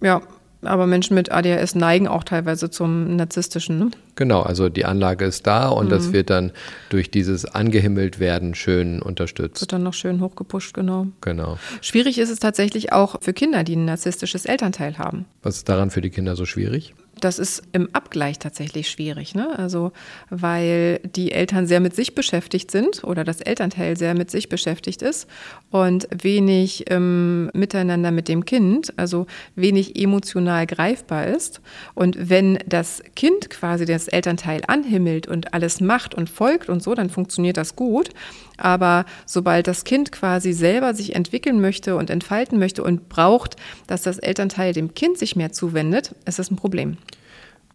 Ja, 0.00 0.22
Aber 0.62 0.86
Menschen 0.86 1.14
mit 1.14 1.30
ADHS 1.30 1.74
neigen 1.74 2.08
auch 2.08 2.24
teilweise 2.24 2.70
zum 2.70 3.16
Narzisstischen. 3.16 3.78
Ne? 3.78 3.90
Genau, 4.14 4.42
also 4.42 4.68
die 4.68 4.84
Anlage 4.84 5.24
ist 5.24 5.46
da 5.46 5.68
und 5.68 5.86
mhm. 5.86 5.90
das 5.90 6.12
wird 6.12 6.30
dann 6.30 6.52
durch 6.88 7.10
dieses 7.10 7.44
angehimmelt 7.44 8.18
werden 8.18 8.54
schön 8.54 9.02
unterstützt. 9.02 9.60
Wird 9.60 9.72
dann 9.72 9.82
noch 9.82 9.94
schön 9.94 10.20
hochgepusht, 10.20 10.74
genau. 10.74 11.08
Genau. 11.20 11.58
Schwierig 11.80 12.18
ist 12.18 12.30
es 12.30 12.38
tatsächlich 12.38 12.92
auch 12.92 13.20
für 13.20 13.32
Kinder, 13.32 13.64
die 13.64 13.76
ein 13.76 13.84
narzisstisches 13.84 14.44
Elternteil 14.44 14.98
haben. 14.98 15.26
Was 15.42 15.58
ist 15.58 15.68
daran 15.68 15.90
für 15.90 16.00
die 16.00 16.10
Kinder 16.10 16.36
so 16.36 16.46
schwierig? 16.46 16.94
Das 17.20 17.38
ist 17.38 17.62
im 17.72 17.88
Abgleich 17.94 18.38
tatsächlich 18.38 18.90
schwierig, 18.90 19.34
ne? 19.34 19.58
Also, 19.58 19.92
weil 20.28 21.00
die 21.04 21.32
Eltern 21.32 21.66
sehr 21.66 21.80
mit 21.80 21.94
sich 21.94 22.14
beschäftigt 22.14 22.70
sind 22.70 23.04
oder 23.04 23.24
das 23.24 23.40
Elternteil 23.40 23.96
sehr 23.96 24.14
mit 24.14 24.30
sich 24.30 24.48
beschäftigt 24.48 25.00
ist 25.00 25.26
und 25.70 26.08
wenig 26.10 26.84
ähm, 26.90 27.50
miteinander 27.54 28.10
mit 28.10 28.28
dem 28.28 28.44
Kind, 28.44 28.92
also 28.98 29.26
wenig 29.54 29.96
emotional 29.96 30.66
greifbar 30.66 31.26
ist. 31.26 31.60
Und 31.94 32.28
wenn 32.28 32.58
das 32.66 33.02
Kind 33.14 33.48
quasi 33.48 33.86
das 33.86 34.08
Elternteil 34.08 34.60
anhimmelt 34.66 35.26
und 35.26 35.54
alles 35.54 35.80
macht 35.80 36.14
und 36.14 36.28
folgt 36.28 36.68
und 36.68 36.82
so, 36.82 36.94
dann 36.94 37.08
funktioniert 37.08 37.56
das 37.56 37.76
gut. 37.76 38.10
Aber 38.56 39.04
sobald 39.26 39.66
das 39.66 39.84
Kind 39.84 40.12
quasi 40.12 40.52
selber 40.52 40.94
sich 40.94 41.14
entwickeln 41.14 41.60
möchte 41.60 41.96
und 41.96 42.10
entfalten 42.10 42.58
möchte 42.58 42.82
und 42.82 43.08
braucht, 43.08 43.56
dass 43.86 44.02
das 44.02 44.18
Elternteil 44.18 44.72
dem 44.72 44.94
Kind 44.94 45.18
sich 45.18 45.36
mehr 45.36 45.52
zuwendet, 45.52 46.14
ist 46.24 46.38
das 46.38 46.50
ein 46.50 46.56
Problem. 46.56 46.96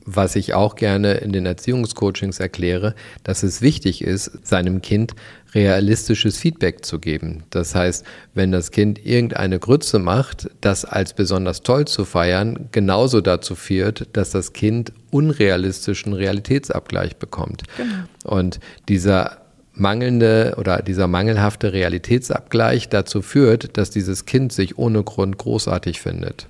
Was 0.05 0.35
ich 0.35 0.53
auch 0.55 0.75
gerne 0.75 1.13
in 1.15 1.31
den 1.31 1.45
Erziehungscoachings 1.45 2.39
erkläre, 2.39 2.95
dass 3.23 3.43
es 3.43 3.61
wichtig 3.61 4.03
ist, 4.03 4.31
seinem 4.43 4.81
Kind 4.81 5.13
realistisches 5.53 6.37
Feedback 6.37 6.83
zu 6.83 6.97
geben. 6.97 7.43
Das 7.51 7.75
heißt, 7.75 8.05
wenn 8.33 8.51
das 8.51 8.71
Kind 8.71 9.05
irgendeine 9.05 9.59
Grütze 9.59 9.99
macht, 9.99 10.49
das 10.61 10.85
als 10.85 11.13
besonders 11.13 11.61
toll 11.61 11.85
zu 11.85 12.05
feiern, 12.05 12.69
genauso 12.71 13.21
dazu 13.21 13.55
führt, 13.55 14.07
dass 14.13 14.31
das 14.31 14.53
Kind 14.53 14.91
unrealistischen 15.11 16.13
Realitätsabgleich 16.13 17.17
bekommt. 17.17 17.63
Genau. 17.77 18.37
Und 18.37 18.59
dieser 18.87 19.40
mangelnde 19.73 20.55
oder 20.57 20.81
dieser 20.81 21.07
mangelhafte 21.07 21.73
Realitätsabgleich 21.73 22.89
dazu 22.89 23.21
führt, 23.21 23.77
dass 23.77 23.89
dieses 23.89 24.25
Kind 24.25 24.51
sich 24.51 24.77
ohne 24.77 25.03
Grund 25.03 25.37
großartig 25.37 26.01
findet. 26.01 26.47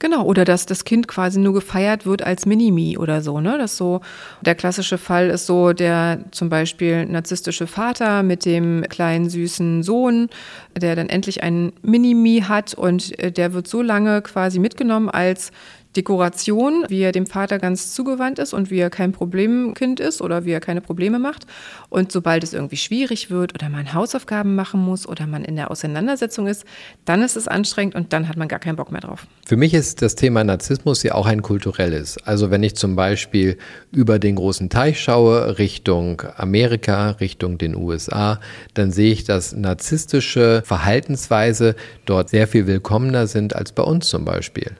Genau, 0.00 0.24
oder 0.24 0.44
dass 0.44 0.66
das 0.66 0.84
Kind 0.84 1.08
quasi 1.08 1.40
nur 1.40 1.54
gefeiert 1.54 2.06
wird 2.06 2.22
als 2.22 2.46
Minimi 2.46 2.96
oder 2.96 3.20
so, 3.20 3.40
ne? 3.40 3.58
Das 3.58 3.76
so, 3.76 4.00
der 4.42 4.54
klassische 4.54 4.98
Fall 4.98 5.28
ist 5.30 5.46
so 5.46 5.72
der 5.72 6.20
zum 6.30 6.48
Beispiel 6.48 7.06
narzisstische 7.06 7.66
Vater 7.66 8.22
mit 8.22 8.44
dem 8.44 8.84
kleinen 8.88 9.28
süßen 9.28 9.82
Sohn, 9.82 10.28
der 10.76 10.94
dann 10.94 11.08
endlich 11.08 11.42
einen 11.42 11.72
Minimi 11.82 12.44
hat 12.46 12.74
und 12.74 13.18
äh, 13.18 13.32
der 13.32 13.52
wird 13.52 13.66
so 13.66 13.82
lange 13.82 14.22
quasi 14.22 14.58
mitgenommen 14.58 15.10
als 15.10 15.50
Dekoration, 15.96 16.84
wie 16.88 17.00
er 17.00 17.12
dem 17.12 17.26
Vater 17.26 17.58
ganz 17.58 17.94
zugewandt 17.94 18.38
ist 18.38 18.52
und 18.52 18.70
wie 18.70 18.78
er 18.78 18.90
kein 18.90 19.12
Problemkind 19.12 20.00
ist 20.00 20.20
oder 20.20 20.44
wie 20.44 20.50
er 20.50 20.60
keine 20.60 20.80
Probleme 20.80 21.18
macht. 21.18 21.46
Und 21.88 22.12
sobald 22.12 22.44
es 22.44 22.52
irgendwie 22.52 22.76
schwierig 22.76 23.30
wird 23.30 23.54
oder 23.54 23.68
man 23.68 23.94
Hausaufgaben 23.94 24.54
machen 24.54 24.80
muss 24.80 25.08
oder 25.08 25.26
man 25.26 25.44
in 25.44 25.56
der 25.56 25.70
Auseinandersetzung 25.70 26.46
ist, 26.46 26.64
dann 27.04 27.22
ist 27.22 27.36
es 27.36 27.48
anstrengend 27.48 27.94
und 27.94 28.12
dann 28.12 28.28
hat 28.28 28.36
man 28.36 28.48
gar 28.48 28.58
keinen 28.58 28.76
Bock 28.76 28.92
mehr 28.92 29.00
drauf. 29.00 29.26
Für 29.46 29.56
mich 29.56 29.72
ist 29.74 30.02
das 30.02 30.14
Thema 30.14 30.44
Narzissmus 30.44 31.02
ja 31.02 31.14
auch 31.14 31.26
ein 31.26 31.42
kulturelles. 31.42 32.18
Also 32.24 32.50
wenn 32.50 32.62
ich 32.62 32.76
zum 32.76 32.94
Beispiel 32.94 33.56
über 33.90 34.18
den 34.18 34.36
großen 34.36 34.68
Teich 34.68 35.00
schaue, 35.00 35.58
Richtung 35.58 36.22
Amerika, 36.36 37.12
Richtung 37.12 37.58
den 37.58 37.74
USA, 37.74 38.40
dann 38.74 38.90
sehe 38.92 39.12
ich, 39.12 39.24
dass 39.24 39.54
narzisstische 39.54 40.62
Verhaltensweise 40.64 41.74
dort 42.04 42.28
sehr 42.28 42.46
viel 42.46 42.66
willkommener 42.66 43.26
sind 43.26 43.56
als 43.56 43.72
bei 43.72 43.82
uns 43.82 44.08
zum 44.08 44.24
Beispiel. 44.24 44.76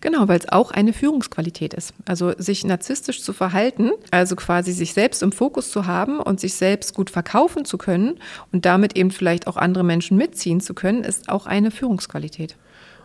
Genau, 0.00 0.28
weil 0.28 0.38
es 0.38 0.48
auch 0.48 0.70
eine 0.70 0.92
Führungsqualität 0.92 1.74
ist. 1.74 1.94
Also 2.06 2.32
sich 2.38 2.64
narzisstisch 2.64 3.22
zu 3.22 3.32
verhalten, 3.32 3.90
also 4.10 4.36
quasi 4.36 4.72
sich 4.72 4.92
selbst 4.92 5.22
im 5.22 5.32
Fokus 5.32 5.70
zu 5.70 5.86
haben 5.86 6.20
und 6.20 6.40
sich 6.40 6.54
selbst 6.54 6.94
gut 6.94 7.10
verkaufen 7.10 7.64
zu 7.64 7.78
können 7.78 8.18
und 8.52 8.64
damit 8.64 8.96
eben 8.96 9.10
vielleicht 9.10 9.46
auch 9.46 9.56
andere 9.56 9.84
Menschen 9.84 10.16
mitziehen 10.16 10.60
zu 10.60 10.74
können, 10.74 11.04
ist 11.04 11.28
auch 11.28 11.46
eine 11.46 11.70
Führungsqualität. 11.70 12.56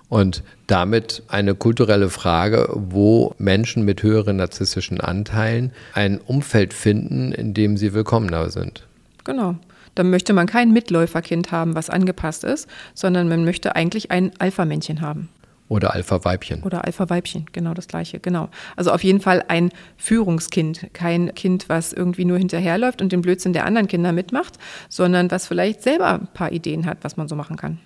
Und 0.08 0.44
damit 0.68 1.24
eine 1.28 1.56
kulturelle 1.56 2.10
Frage, 2.10 2.70
wo 2.74 3.34
Menschen 3.38 3.84
mit 3.86 4.04
höheren 4.04 4.38
narzisstischen 4.38 5.02
Anteilen 5.02 5.72
ein 5.94 6.20
Umfeld 6.20 6.74
finden, 6.74 7.32
in 7.32 7.54
dem 7.54 7.76
sie 7.76 7.94
willkommener 7.94 8.50
sind. 8.52 8.86
Genau. 9.24 9.56
Dann 9.96 10.10
möchte 10.10 10.34
man 10.34 10.46
kein 10.46 10.72
Mitläuferkind 10.74 11.52
haben, 11.52 11.74
was 11.74 11.90
angepasst 11.90 12.44
ist, 12.44 12.68
sondern 12.94 13.30
man 13.30 13.46
möchte 13.46 13.76
eigentlich 13.76 14.12
ein 14.12 14.32
Alpha-Männchen 14.40 15.02
haben. 15.02 15.30
Oder 15.68 15.94
Alpha-Weibchen. 15.94 16.62
Oder 16.64 16.86
Alpha-Weibchen, 16.86 17.48
genau 17.52 17.74
das 17.74 17.88
gleiche, 17.88 18.20
genau. 18.20 18.50
Also 18.76 18.92
auf 18.92 19.04
jeden 19.04 19.20
Fall 19.20 19.44
ein 19.48 19.72
Führungskind, 19.98 20.94
kein 20.94 21.34
Kind, 21.34 21.70
was 21.70 21.92
irgendwie 21.92 22.26
nur 22.26 22.38
hinterherläuft 22.38 23.02
und 23.02 23.12
den 23.12 23.22
Blödsinn 23.22 23.54
der 23.54 23.66
anderen 23.66 23.88
Kinder 23.88 24.12
mitmacht, 24.12 24.60
sondern 24.90 25.32
was 25.32 25.48
vielleicht 25.48 25.82
selber 25.82 26.14
ein 26.14 26.28
paar 26.34 26.52
Ideen 26.52 26.86
hat, 26.86 27.00
was 27.02 27.18
man 27.18 27.28
so 27.28 27.36
machen 27.36 27.58
kann. 27.58 27.80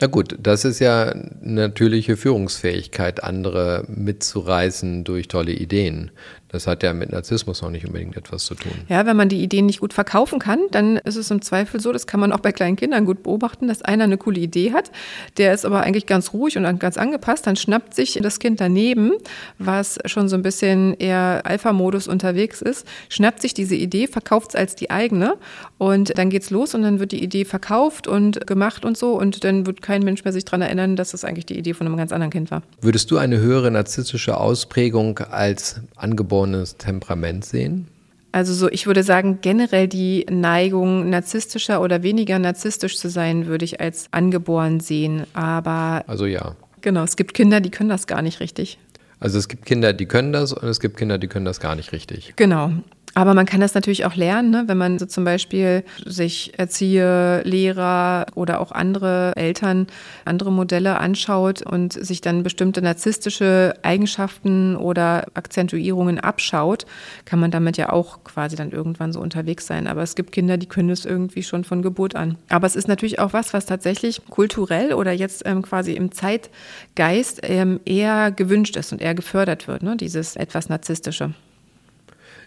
Na 0.00 0.06
gut, 0.06 0.36
das 0.40 0.64
ist 0.64 0.78
ja 0.78 1.14
natürliche 1.42 2.16
Führungsfähigkeit, 2.16 3.22
andere 3.22 3.84
mitzureißen 3.88 5.04
durch 5.04 5.28
tolle 5.28 5.52
Ideen. 5.52 6.10
Das 6.48 6.66
hat 6.66 6.82
ja 6.82 6.94
mit 6.94 7.12
Narzissmus 7.12 7.60
noch 7.60 7.70
nicht 7.70 7.86
unbedingt 7.86 8.16
etwas 8.16 8.44
zu 8.46 8.54
tun. 8.54 8.72
Ja, 8.88 9.04
wenn 9.04 9.16
man 9.16 9.28
die 9.28 9.42
Ideen 9.42 9.66
nicht 9.66 9.80
gut 9.80 9.92
verkaufen 9.92 10.38
kann, 10.38 10.60
dann 10.70 10.96
ist 10.96 11.16
es 11.16 11.30
im 11.30 11.42
Zweifel 11.42 11.78
so, 11.78 11.92
das 11.92 12.06
kann 12.06 12.20
man 12.20 12.32
auch 12.32 12.40
bei 12.40 12.52
kleinen 12.52 12.76
Kindern 12.76 13.04
gut 13.04 13.22
beobachten, 13.22 13.68
dass 13.68 13.82
einer 13.82 14.04
eine 14.04 14.16
coole 14.16 14.40
Idee 14.40 14.72
hat, 14.72 14.90
der 15.36 15.52
ist 15.52 15.66
aber 15.66 15.82
eigentlich 15.82 16.06
ganz 16.06 16.32
ruhig 16.32 16.56
und 16.56 16.80
ganz 16.80 16.96
angepasst, 16.96 17.46
dann 17.46 17.56
schnappt 17.56 17.94
sich 17.94 18.18
das 18.22 18.38
Kind 18.38 18.60
daneben, 18.60 19.12
was 19.58 19.98
schon 20.06 20.28
so 20.28 20.36
ein 20.36 20.42
bisschen 20.42 20.94
eher 20.94 21.42
Alpha-Modus 21.44 22.08
unterwegs 22.08 22.62
ist, 22.62 22.86
schnappt 23.10 23.42
sich 23.42 23.52
diese 23.52 23.74
Idee, 23.74 24.06
verkauft 24.06 24.50
es 24.50 24.54
als 24.54 24.74
die 24.74 24.90
eigene 24.90 25.34
und 25.76 26.16
dann 26.16 26.30
geht's 26.30 26.48
los 26.48 26.74
und 26.74 26.82
dann 26.82 26.98
wird 26.98 27.12
die 27.12 27.22
Idee 27.22 27.44
verkauft 27.44 28.06
und 28.08 28.46
gemacht 28.46 28.86
und 28.86 28.96
so 28.96 29.18
und 29.18 29.44
dann 29.44 29.66
wird 29.66 29.82
kein 29.82 30.02
Mensch 30.02 30.24
mehr 30.24 30.32
sich 30.32 30.46
daran 30.46 30.62
erinnern, 30.62 30.96
dass 30.96 31.10
das 31.10 31.24
eigentlich 31.24 31.46
die 31.46 31.58
Idee 31.58 31.74
von 31.74 31.86
einem 31.86 31.98
ganz 31.98 32.10
anderen 32.10 32.30
Kind 32.30 32.50
war. 32.50 32.62
Würdest 32.80 33.10
du 33.10 33.18
eine 33.18 33.38
höhere 33.38 33.70
narzisstische 33.70 34.38
Ausprägung 34.38 35.18
als 35.18 35.82
angeboren 35.96 36.37
angeborenes 36.38 36.76
Temperament 36.76 37.44
sehen? 37.44 37.88
Also 38.30 38.52
so, 38.52 38.68
ich 38.68 38.86
würde 38.86 39.02
sagen, 39.02 39.38
generell 39.40 39.88
die 39.88 40.26
Neigung, 40.30 41.08
narzisstischer 41.08 41.80
oder 41.80 42.02
weniger 42.02 42.38
narzisstisch 42.38 42.98
zu 42.98 43.08
sein, 43.08 43.46
würde 43.46 43.64
ich 43.64 43.80
als 43.80 44.08
angeboren 44.10 44.80
sehen. 44.80 45.24
Aber. 45.32 46.04
Also 46.06 46.26
ja. 46.26 46.54
Genau, 46.82 47.02
es 47.02 47.16
gibt 47.16 47.34
Kinder, 47.34 47.60
die 47.60 47.70
können 47.70 47.88
das 47.88 48.06
gar 48.06 48.22
nicht 48.22 48.40
richtig. 48.40 48.78
Also 49.18 49.38
es 49.38 49.48
gibt 49.48 49.66
Kinder, 49.66 49.92
die 49.92 50.06
können 50.06 50.32
das 50.32 50.52
und 50.52 50.68
es 50.68 50.78
gibt 50.78 50.96
Kinder, 50.96 51.18
die 51.18 51.26
können 51.26 51.44
das 51.44 51.58
gar 51.58 51.74
nicht 51.74 51.90
richtig. 51.92 52.34
Genau. 52.36 52.70
Aber 53.14 53.34
man 53.34 53.46
kann 53.46 53.60
das 53.60 53.74
natürlich 53.74 54.04
auch 54.04 54.14
lernen, 54.14 54.50
ne? 54.50 54.64
wenn 54.66 54.78
man 54.78 54.98
so 54.98 55.06
zum 55.06 55.24
Beispiel 55.24 55.84
sich 56.04 56.58
Erzieher, 56.58 57.42
Lehrer 57.44 58.26
oder 58.34 58.60
auch 58.60 58.70
andere 58.70 59.32
Eltern, 59.36 59.86
andere 60.24 60.52
Modelle 60.52 60.98
anschaut 60.98 61.62
und 61.62 61.92
sich 61.92 62.20
dann 62.20 62.42
bestimmte 62.42 62.82
narzisstische 62.82 63.74
Eigenschaften 63.82 64.76
oder 64.76 65.26
Akzentuierungen 65.34 66.20
abschaut, 66.20 66.86
kann 67.24 67.40
man 67.40 67.50
damit 67.50 67.76
ja 67.76 67.92
auch 67.92 68.24
quasi 68.24 68.56
dann 68.56 68.70
irgendwann 68.70 69.12
so 69.12 69.20
unterwegs 69.20 69.66
sein. 69.66 69.86
Aber 69.86 70.02
es 70.02 70.14
gibt 70.14 70.32
Kinder, 70.32 70.56
die 70.56 70.66
können 70.66 70.90
es 70.90 71.04
irgendwie 71.04 71.42
schon 71.42 71.64
von 71.64 71.82
Geburt 71.82 72.14
an. 72.14 72.36
Aber 72.48 72.66
es 72.66 72.76
ist 72.76 72.88
natürlich 72.88 73.18
auch 73.18 73.32
was, 73.32 73.52
was 73.52 73.66
tatsächlich 73.66 74.22
kulturell 74.28 74.92
oder 74.92 75.12
jetzt 75.12 75.42
ähm, 75.46 75.62
quasi 75.62 75.92
im 75.92 76.12
Zeitgeist 76.12 77.40
ähm, 77.42 77.80
eher 77.84 78.30
gewünscht 78.30 78.76
ist 78.76 78.92
und 78.92 79.00
eher 79.00 79.14
gefördert 79.14 79.66
wird, 79.66 79.82
ne? 79.82 79.96
dieses 79.96 80.36
etwas 80.36 80.68
Narzisstische. 80.68 81.32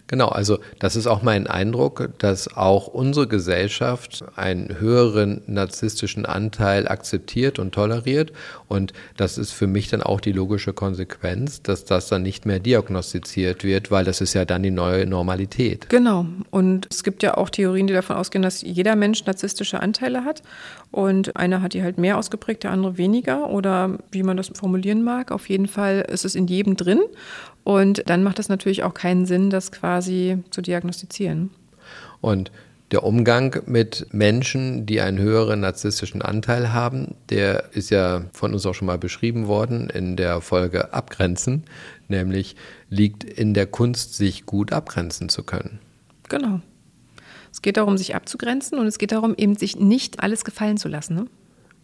Genau, 0.08 0.28
also 0.28 0.58
das 0.78 0.94
ist 0.94 1.06
auch 1.06 1.22
mein 1.22 1.46
Eindruck, 1.46 2.10
dass 2.18 2.54
auch 2.54 2.86
unsere 2.86 3.26
Gesellschaft 3.26 4.22
einen 4.36 4.78
höheren 4.78 5.40
narzisstischen 5.46 6.26
Anteil 6.26 6.86
akzeptiert 6.86 7.58
und 7.58 7.72
toleriert. 7.72 8.30
Und 8.68 8.92
das 9.16 9.38
ist 9.38 9.52
für 9.52 9.66
mich 9.66 9.88
dann 9.88 10.02
auch 10.02 10.20
die 10.20 10.32
logische 10.32 10.74
Konsequenz, 10.74 11.62
dass 11.62 11.86
das 11.86 12.08
dann 12.08 12.22
nicht 12.22 12.44
mehr 12.44 12.58
diagnostiziert 12.58 13.64
wird, 13.64 13.90
weil 13.90 14.04
das 14.04 14.20
ist 14.20 14.34
ja 14.34 14.44
dann 14.44 14.62
die 14.62 14.70
neue 14.70 15.06
Normalität. 15.06 15.88
Genau. 15.88 16.26
Und 16.50 16.88
es 16.90 17.04
gibt 17.04 17.22
ja 17.22 17.38
auch 17.38 17.48
Theorien, 17.48 17.86
die 17.86 17.94
davon 17.94 18.16
ausgehen, 18.16 18.42
dass 18.42 18.60
jeder 18.60 18.96
Mensch 18.96 19.24
narzisstische 19.24 19.80
Anteile 19.80 20.26
hat. 20.26 20.42
Und 20.90 21.36
einer 21.36 21.62
hat 21.62 21.72
die 21.72 21.82
halt 21.82 21.96
mehr 21.96 22.18
ausgeprägt, 22.18 22.64
der 22.64 22.70
andere 22.70 22.98
weniger 22.98 23.48
oder 23.48 23.96
wie 24.10 24.22
man 24.22 24.36
das 24.36 24.48
formulieren 24.54 25.02
mag. 25.02 25.30
Auf 25.30 25.48
jeden 25.48 25.68
Fall 25.68 26.04
ist 26.12 26.26
es 26.26 26.34
in 26.34 26.46
jedem 26.48 26.76
drin. 26.76 27.00
Und 27.64 28.02
dann 28.08 28.22
macht 28.22 28.38
es 28.38 28.48
natürlich 28.48 28.82
auch 28.82 28.94
keinen 28.94 29.26
Sinn, 29.26 29.50
das 29.50 29.70
quasi 29.72 30.38
zu 30.50 30.62
diagnostizieren. 30.62 31.50
Und 32.20 32.50
der 32.92 33.04
Umgang 33.04 33.62
mit 33.64 34.06
Menschen, 34.12 34.84
die 34.84 35.00
einen 35.00 35.18
höheren 35.18 35.60
narzisstischen 35.60 36.20
Anteil 36.20 36.74
haben, 36.74 37.14
der 37.30 37.70
ist 37.72 37.90
ja 37.90 38.26
von 38.32 38.52
uns 38.52 38.66
auch 38.66 38.74
schon 38.74 38.86
mal 38.86 38.98
beschrieben 38.98 39.46
worden 39.46 39.88
in 39.88 40.16
der 40.16 40.42
Folge 40.42 40.92
Abgrenzen, 40.92 41.64
nämlich 42.08 42.54
liegt 42.90 43.24
in 43.24 43.54
der 43.54 43.66
Kunst, 43.66 44.14
sich 44.14 44.44
gut 44.44 44.72
abgrenzen 44.72 45.30
zu 45.30 45.42
können. 45.42 45.78
Genau. 46.28 46.60
Es 47.50 47.62
geht 47.62 47.78
darum, 47.78 47.96
sich 47.96 48.14
abzugrenzen 48.14 48.78
und 48.78 48.86
es 48.86 48.98
geht 48.98 49.12
darum, 49.12 49.34
eben 49.36 49.56
sich 49.56 49.76
nicht 49.76 50.20
alles 50.20 50.44
gefallen 50.44 50.76
zu 50.76 50.88
lassen. 50.88 51.14
Ne? 51.14 51.26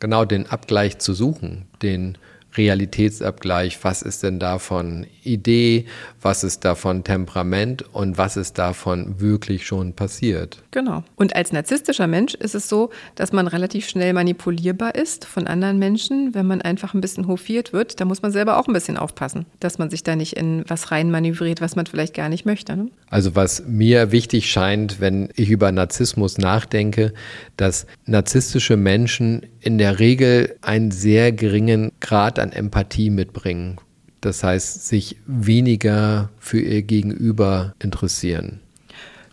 Genau, 0.01 0.27
den 0.27 0.47
Abgleich 0.47 0.99
zu 0.99 1.15
suchen, 1.15 1.67
den 1.83 2.19
Realitätsabgleich, 2.57 3.79
was 3.83 4.03
ist 4.03 4.23
denn 4.23 4.39
davon 4.39 5.07
Idee, 5.23 5.87
was 6.21 6.45
ist 6.45 6.65
davon 6.65 7.05
Temperament 7.05 7.85
und 7.93 8.19
was 8.19 8.37
ist 8.37 8.59
davon 8.59 9.21
wirklich 9.21 9.67
schon 9.67 9.93
passiert. 9.93 10.63
Genau. 10.71 11.05
Und 11.17 11.37
als 11.37 11.53
narzisstischer 11.53 12.07
Mensch 12.07 12.35
ist 12.35 12.55
es 12.55 12.69
so, 12.69 12.91
dass 13.15 13.33
man 13.33 13.47
relativ 13.47 13.89
schnell 13.89 14.13
manipulierbar 14.13 14.95
ist 14.95 15.25
von 15.25 15.47
anderen 15.47 15.79
Menschen, 15.79 16.35
wenn 16.35 16.47
man 16.47 16.63
einfach 16.63 16.95
ein 16.95 17.01
bisschen 17.01 17.29
hofiert 17.29 17.73
wird. 17.73 18.01
Da 18.01 18.05
muss 18.05 18.23
man 18.23 18.33
selber 18.33 18.59
auch 18.59 18.67
ein 18.67 18.73
bisschen 18.73 18.97
aufpassen, 18.97 19.47
dass 19.61 19.79
man 19.79 19.91
sich 19.91 20.03
da 20.03 20.17
nicht 20.17 20.37
in 20.37 20.65
was 20.67 20.91
rein 20.91 21.11
manövriert, 21.11 21.61
was 21.61 21.77
man 21.77 21.87
vielleicht 21.87 22.15
gar 22.15 22.29
nicht 22.29 22.47
möchte. 22.47 22.77
Ne? 22.77 22.91
Also 23.11 23.35
was 23.35 23.65
mir 23.67 24.11
wichtig 24.13 24.51
scheint, 24.51 25.01
wenn 25.01 25.29
ich 25.35 25.51
über 25.51 25.71
Narzissmus 25.71 26.39
nachdenke, 26.39 27.13
dass 27.57 27.87
narzisstische 28.07 28.77
Menschen 28.77 29.43
in 29.61 29.79
der 29.79 29.99
Regel 29.99 30.57
einen 30.63 30.91
sehr 30.91 31.33
geringen 31.33 31.93
Grad 32.01 32.39
an 32.39 32.53
Empathie 32.53 33.11
mitbringen. 33.11 33.77
Das 34.21 34.43
heißt, 34.43 34.87
sich 34.87 35.17
weniger 35.27 36.31
für 36.39 36.61
ihr 36.61 36.83
Gegenüber 36.83 37.75
interessieren. 37.79 38.61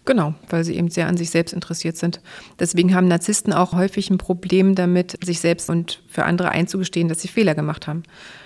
Genau, 0.05 0.36
weil 0.50 0.63
sie 0.63 0.75
eben 0.75 0.89
sehr 0.89 1.08
an 1.08 1.17
sich 1.17 1.32
selbst 1.32 1.51
interessiert 1.51 1.98
sind. 1.98 2.22
Deswegen 2.60 2.94
haben 2.94 3.08
Narzissten 3.08 3.53
auch 3.53 3.74
häufig 3.74 4.12
ein 4.12 4.20
Problem 4.20 4.75
damit, 4.75 5.17
sich 5.24 5.39
selbst 5.39 5.70
und 5.70 6.03
für 6.08 6.25
andere 6.25 6.50
einzugestehen, 6.50 7.08
dass 7.08 7.22
sie 7.22 7.27
Fehler 7.27 7.55
gemacht 7.55 7.88
haben. 7.88 8.03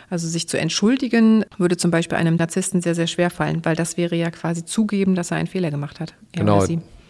Also 0.10 0.28
sich 0.28 0.48
zu 0.48 0.58
entschuldigen, 0.58 1.44
würde 1.58 1.76
zum 1.76 1.92
Beispiel 1.92 2.18
einem 2.18 2.38
Narzissten 2.38 2.82
sehr, 2.82 2.96
sehr 2.96 3.08
schwer 3.08 3.30
fallen, 3.30 3.64
weil 3.66 3.76
das 3.76 3.98
wäre 3.98 4.16
ja 4.16 4.32
quasi 4.32 4.64
zugeben, 4.64 5.16
dass 5.16 5.32
er 5.32 5.38
einen 5.38 5.48
Fehler 5.48 5.70
gemacht 5.70 6.00
hat. 6.00 6.14
genau. 6.32 6.66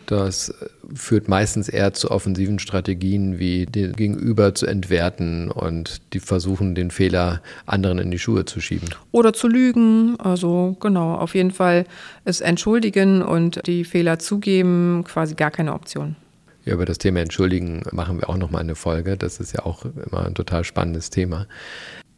Das 0.09 0.51
führt 0.95 1.27
meistens 1.27 1.69
eher 1.69 1.93
zu 1.93 2.09
offensiven 2.09 2.57
Strategien, 2.57 3.37
wie 3.37 3.67
den 3.67 3.93
Gegenüber 3.93 4.55
zu 4.55 4.65
entwerten 4.65 5.51
und 5.51 6.01
die 6.13 6.19
versuchen, 6.19 6.73
den 6.73 6.89
Fehler 6.89 7.43
anderen 7.67 7.99
in 7.99 8.09
die 8.09 8.17
Schuhe 8.17 8.43
zu 8.43 8.59
schieben. 8.59 8.89
Oder 9.11 9.33
zu 9.33 9.47
lügen. 9.47 10.19
Also 10.19 10.75
genau, 10.79 11.13
auf 11.13 11.35
jeden 11.35 11.51
Fall 11.51 11.85
es 12.25 12.41
entschuldigen 12.41 13.21
und 13.21 13.67
die 13.67 13.83
Fehler 13.83 14.17
zugeben, 14.17 15.03
quasi 15.03 15.35
gar 15.35 15.51
keine 15.51 15.75
Option. 15.75 16.15
Ja, 16.65 16.73
über 16.73 16.85
das 16.85 16.97
Thema 16.97 17.19
Entschuldigen 17.19 17.83
machen 17.91 18.19
wir 18.19 18.31
auch 18.31 18.37
noch 18.37 18.49
mal 18.49 18.61
eine 18.61 18.73
Folge. 18.73 19.15
Das 19.15 19.39
ist 19.39 19.53
ja 19.53 19.63
auch 19.63 19.85
immer 19.85 20.25
ein 20.25 20.33
total 20.33 20.63
spannendes 20.63 21.11
Thema. 21.11 21.45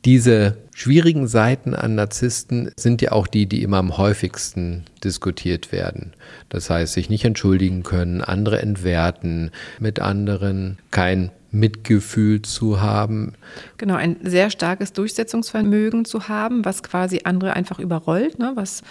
Diese 0.03 0.57
schwierigen 0.73 1.27
Seiten 1.27 1.75
an 1.75 1.93
Narzissten 1.93 2.71
sind 2.75 3.03
ja 3.03 3.11
auch 3.11 3.27
die, 3.27 3.45
die 3.45 3.61
immer 3.61 3.77
am 3.77 3.97
häufigsten 3.97 4.85
diskutiert 5.03 5.71
werden. 5.71 6.13
Das 6.49 6.71
heißt, 6.71 6.93
sich 6.93 7.09
nicht 7.09 7.23
entschuldigen 7.23 7.83
können, 7.83 8.21
andere 8.21 8.61
entwerten, 8.61 9.51
mit 9.79 9.99
anderen 9.99 10.79
kein 10.89 11.29
Mitgefühl 11.51 12.41
zu 12.41 12.81
haben. 12.81 13.33
Genau, 13.77 13.95
ein 13.95 14.15
sehr 14.23 14.49
starkes 14.49 14.93
Durchsetzungsvermögen 14.93 16.05
zu 16.05 16.27
haben, 16.27 16.65
was 16.65 16.81
quasi 16.81 17.21
andere 17.25 17.53
einfach 17.53 17.77
überrollt, 17.77 18.39
ne? 18.39 18.53
was 18.55 18.81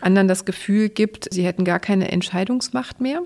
anderen 0.00 0.28
das 0.28 0.44
Gefühl 0.44 0.88
gibt, 0.88 1.32
sie 1.32 1.44
hätten 1.44 1.64
gar 1.64 1.80
keine 1.80 2.12
Entscheidungsmacht 2.12 3.00
mehr. 3.00 3.22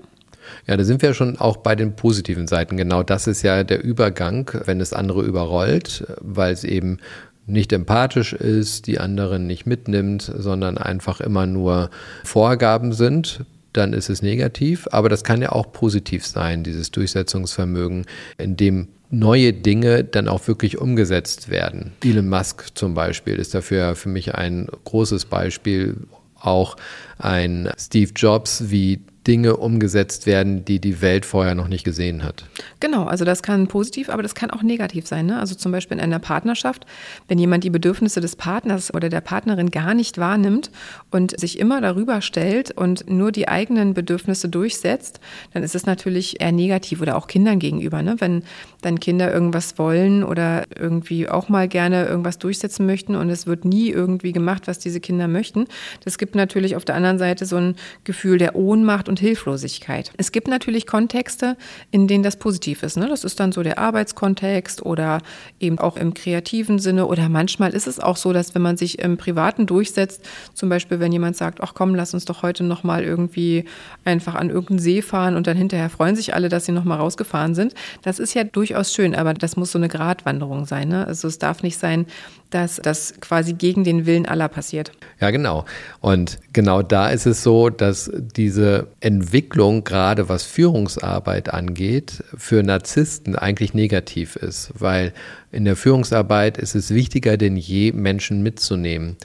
Ja, 0.67 0.77
da 0.77 0.83
sind 0.83 1.01
wir 1.01 1.13
schon 1.13 1.37
auch 1.37 1.57
bei 1.57 1.75
den 1.75 1.95
positiven 1.95 2.47
Seiten. 2.47 2.77
Genau 2.77 3.03
das 3.03 3.27
ist 3.27 3.41
ja 3.41 3.63
der 3.63 3.83
Übergang, 3.83 4.49
wenn 4.65 4.79
es 4.79 4.93
andere 4.93 5.23
überrollt, 5.23 6.05
weil 6.21 6.53
es 6.53 6.63
eben 6.63 6.99
nicht 7.47 7.71
empathisch 7.73 8.33
ist, 8.33 8.87
die 8.87 8.99
anderen 8.99 9.47
nicht 9.47 9.65
mitnimmt, 9.65 10.31
sondern 10.35 10.77
einfach 10.77 11.21
immer 11.21 11.45
nur 11.45 11.89
Vorgaben 12.23 12.93
sind, 12.93 13.45
dann 13.73 13.93
ist 13.93 14.09
es 14.09 14.21
negativ. 14.21 14.87
Aber 14.91 15.09
das 15.09 15.23
kann 15.23 15.41
ja 15.41 15.51
auch 15.51 15.71
positiv 15.71 16.25
sein, 16.25 16.63
dieses 16.63 16.91
Durchsetzungsvermögen, 16.91 18.05
in 18.37 18.57
dem 18.57 18.87
neue 19.09 19.53
Dinge 19.53 20.03
dann 20.03 20.27
auch 20.27 20.47
wirklich 20.47 20.77
umgesetzt 20.77 21.49
werden. 21.49 21.91
Elon 22.03 22.27
Musk 22.27 22.75
zum 22.75 22.93
Beispiel 22.93 23.35
ist 23.35 23.53
dafür 23.53 23.95
für 23.95 24.09
mich 24.09 24.35
ein 24.35 24.67
großes 24.83 25.25
Beispiel. 25.25 25.97
Auch 26.39 26.75
ein 27.17 27.69
Steve 27.77 28.11
Jobs, 28.15 28.69
wie 28.69 29.01
Dinge 29.27 29.57
umgesetzt 29.57 30.25
werden, 30.25 30.65
die 30.65 30.79
die 30.79 31.01
Welt 31.01 31.25
vorher 31.25 31.55
noch 31.55 31.67
nicht 31.67 31.83
gesehen 31.83 32.23
hat. 32.23 32.45
Genau, 32.79 33.05
also 33.05 33.25
das 33.25 33.41
kann 33.41 33.67
positiv, 33.67 34.09
aber 34.09 34.21
das 34.21 34.35
kann 34.35 34.51
auch 34.51 34.61
negativ 34.61 35.07
sein. 35.07 35.25
Ne? 35.25 35.39
Also 35.39 35.55
zum 35.55 35.71
Beispiel 35.71 35.97
in 35.97 36.03
einer 36.03 36.19
Partnerschaft, 36.19 36.85
wenn 37.27 37.39
jemand 37.39 37.63
die 37.63 37.69
Bedürfnisse 37.69 38.21
des 38.21 38.35
Partners 38.35 38.93
oder 38.93 39.09
der 39.09 39.21
Partnerin 39.21 39.71
gar 39.71 39.93
nicht 39.93 40.17
wahrnimmt 40.17 40.69
und 41.09 41.39
sich 41.39 41.59
immer 41.59 41.81
darüber 41.81 42.21
stellt 42.21 42.71
und 42.71 43.09
nur 43.09 43.31
die 43.31 43.47
eigenen 43.47 43.93
Bedürfnisse 43.93 44.49
durchsetzt, 44.49 45.19
dann 45.53 45.63
ist 45.63 45.75
es 45.75 45.85
natürlich 45.85 46.41
eher 46.41 46.51
negativ 46.51 47.01
oder 47.01 47.15
auch 47.15 47.27
Kindern 47.27 47.59
gegenüber. 47.59 48.01
Ne? 48.03 48.15
Wenn 48.19 48.43
dann 48.81 48.99
Kinder 48.99 49.33
irgendwas 49.33 49.77
wollen 49.79 50.23
oder 50.23 50.63
irgendwie 50.77 51.27
auch 51.27 51.49
mal 51.49 51.67
gerne 51.67 52.05
irgendwas 52.05 52.37
durchsetzen 52.37 52.85
möchten 52.85 53.15
und 53.15 53.29
es 53.29 53.47
wird 53.47 53.65
nie 53.65 53.89
irgendwie 53.89 54.31
gemacht, 54.31 54.67
was 54.67 54.77
diese 54.77 54.99
Kinder 54.99 55.27
möchten. 55.27 55.65
Das 56.03 56.17
gibt 56.17 56.35
natürlich 56.35 56.75
auf 56.75 56.85
der 56.85 56.95
anderen 56.95 57.17
Seite 57.17 57.45
so 57.45 57.55
ein 57.55 57.75
Gefühl 58.03 58.37
der 58.37 58.55
Ohnmacht 58.55 59.09
und 59.09 59.14
und 59.15 59.19
Hilflosigkeit. 59.21 60.11
Es 60.17 60.33
gibt 60.33 60.49
natürlich 60.49 60.85
Kontexte, 60.85 61.55
in 61.89 62.05
denen 62.05 62.21
das 62.21 62.35
positiv 62.35 62.83
ist. 62.83 62.97
Ne? 62.97 63.07
Das 63.07 63.23
ist 63.23 63.39
dann 63.39 63.53
so 63.53 63.63
der 63.63 63.79
Arbeitskontext 63.79 64.85
oder 64.85 65.21
eben 65.57 65.79
auch 65.79 65.95
im 65.95 66.13
kreativen 66.13 66.79
Sinne. 66.79 67.05
Oder 67.05 67.29
manchmal 67.29 67.73
ist 67.73 67.87
es 67.87 68.01
auch 68.01 68.17
so, 68.17 68.33
dass 68.33 68.53
wenn 68.55 68.61
man 68.61 68.75
sich 68.75 68.99
im 68.99 69.15
Privaten 69.15 69.67
durchsetzt, 69.67 70.21
zum 70.53 70.67
Beispiel 70.67 70.99
wenn 70.99 71.13
jemand 71.13 71.37
sagt, 71.37 71.61
ach 71.61 71.73
komm, 71.73 71.95
lass 71.95 72.13
uns 72.13 72.25
doch 72.25 72.43
heute 72.43 72.65
nochmal 72.65 73.05
irgendwie 73.05 73.63
einfach 74.03 74.35
an 74.35 74.49
irgendeinen 74.49 74.79
See 74.79 75.01
fahren 75.01 75.37
und 75.37 75.47
dann 75.47 75.55
hinterher 75.55 75.89
freuen 75.89 76.17
sich 76.17 76.33
alle, 76.33 76.49
dass 76.49 76.65
sie 76.65 76.73
nochmal 76.73 76.97
rausgefahren 76.97 77.55
sind. 77.55 77.73
Das 78.01 78.19
ist 78.19 78.33
ja 78.33 78.43
durchaus 78.43 78.93
schön, 78.93 79.15
aber 79.15 79.33
das 79.33 79.55
muss 79.55 79.71
so 79.71 79.79
eine 79.79 79.87
Gratwanderung 79.87 80.65
sein. 80.65 80.89
Ne? 80.89 81.07
Also 81.07 81.29
es 81.29 81.39
darf 81.39 81.63
nicht 81.63 81.77
sein, 81.77 82.05
dass 82.49 82.77
das 82.77 83.15
quasi 83.19 83.53
gegen 83.53 83.83
den 83.83 84.05
Willen 84.05 84.25
aller 84.25 84.47
passiert. 84.47 84.91
Ja, 85.19 85.31
genau. 85.31 85.65
Und 85.99 86.39
genau 86.53 86.81
da 86.81 87.09
ist 87.09 87.25
es 87.25 87.43
so, 87.43 87.69
dass 87.69 88.11
diese 88.13 88.87
Entwicklung, 88.99 89.83
gerade 89.83 90.29
was 90.29 90.43
Führungsarbeit 90.43 91.53
angeht, 91.53 92.23
für 92.37 92.63
Narzissten 92.63 93.35
eigentlich 93.35 93.73
negativ 93.73 94.35
ist, 94.35 94.71
weil 94.77 95.13
in 95.51 95.65
der 95.65 95.75
Führungsarbeit 95.75 96.57
ist 96.57 96.75
es 96.75 96.91
wichtiger 96.91 97.37
denn 97.37 97.57
je, 97.57 97.91
Menschen 97.91 98.43
mitzunehmen, 98.43 99.17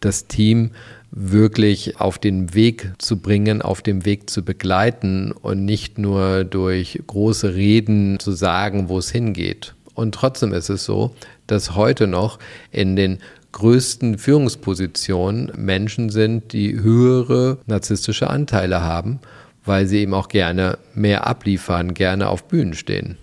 das 0.00 0.26
Team 0.26 0.70
wirklich 1.10 2.00
auf 2.00 2.18
den 2.18 2.54
Weg 2.54 2.92
zu 2.98 3.18
bringen, 3.18 3.62
auf 3.62 3.82
dem 3.82 4.04
Weg 4.04 4.28
zu 4.28 4.44
begleiten 4.44 5.32
und 5.32 5.64
nicht 5.64 5.98
nur 5.98 6.44
durch 6.44 7.00
große 7.06 7.54
Reden 7.54 8.18
zu 8.20 8.32
sagen, 8.32 8.88
wo 8.88 8.98
es 8.98 9.10
hingeht. 9.10 9.74
Und 9.94 10.14
trotzdem 10.14 10.52
ist 10.52 10.68
es 10.68 10.84
so, 10.84 11.14
dass 11.48 11.74
heute 11.74 12.06
noch 12.06 12.38
in 12.70 12.96
den 12.96 13.18
größten 13.52 14.18
Führungspositionen 14.18 15.52
Menschen 15.56 16.10
sind, 16.10 16.52
die 16.52 16.80
höhere 16.80 17.58
narzisstische 17.66 18.30
Anteile 18.30 18.82
haben, 18.82 19.18
weil 19.64 19.86
sie 19.86 19.98
eben 19.98 20.14
auch 20.14 20.28
gerne 20.28 20.78
mehr 20.94 21.26
abliefern, 21.26 21.94
gerne 21.94 22.28
auf 22.28 22.44
Bühnen 22.44 22.74
stehen. 22.74 23.18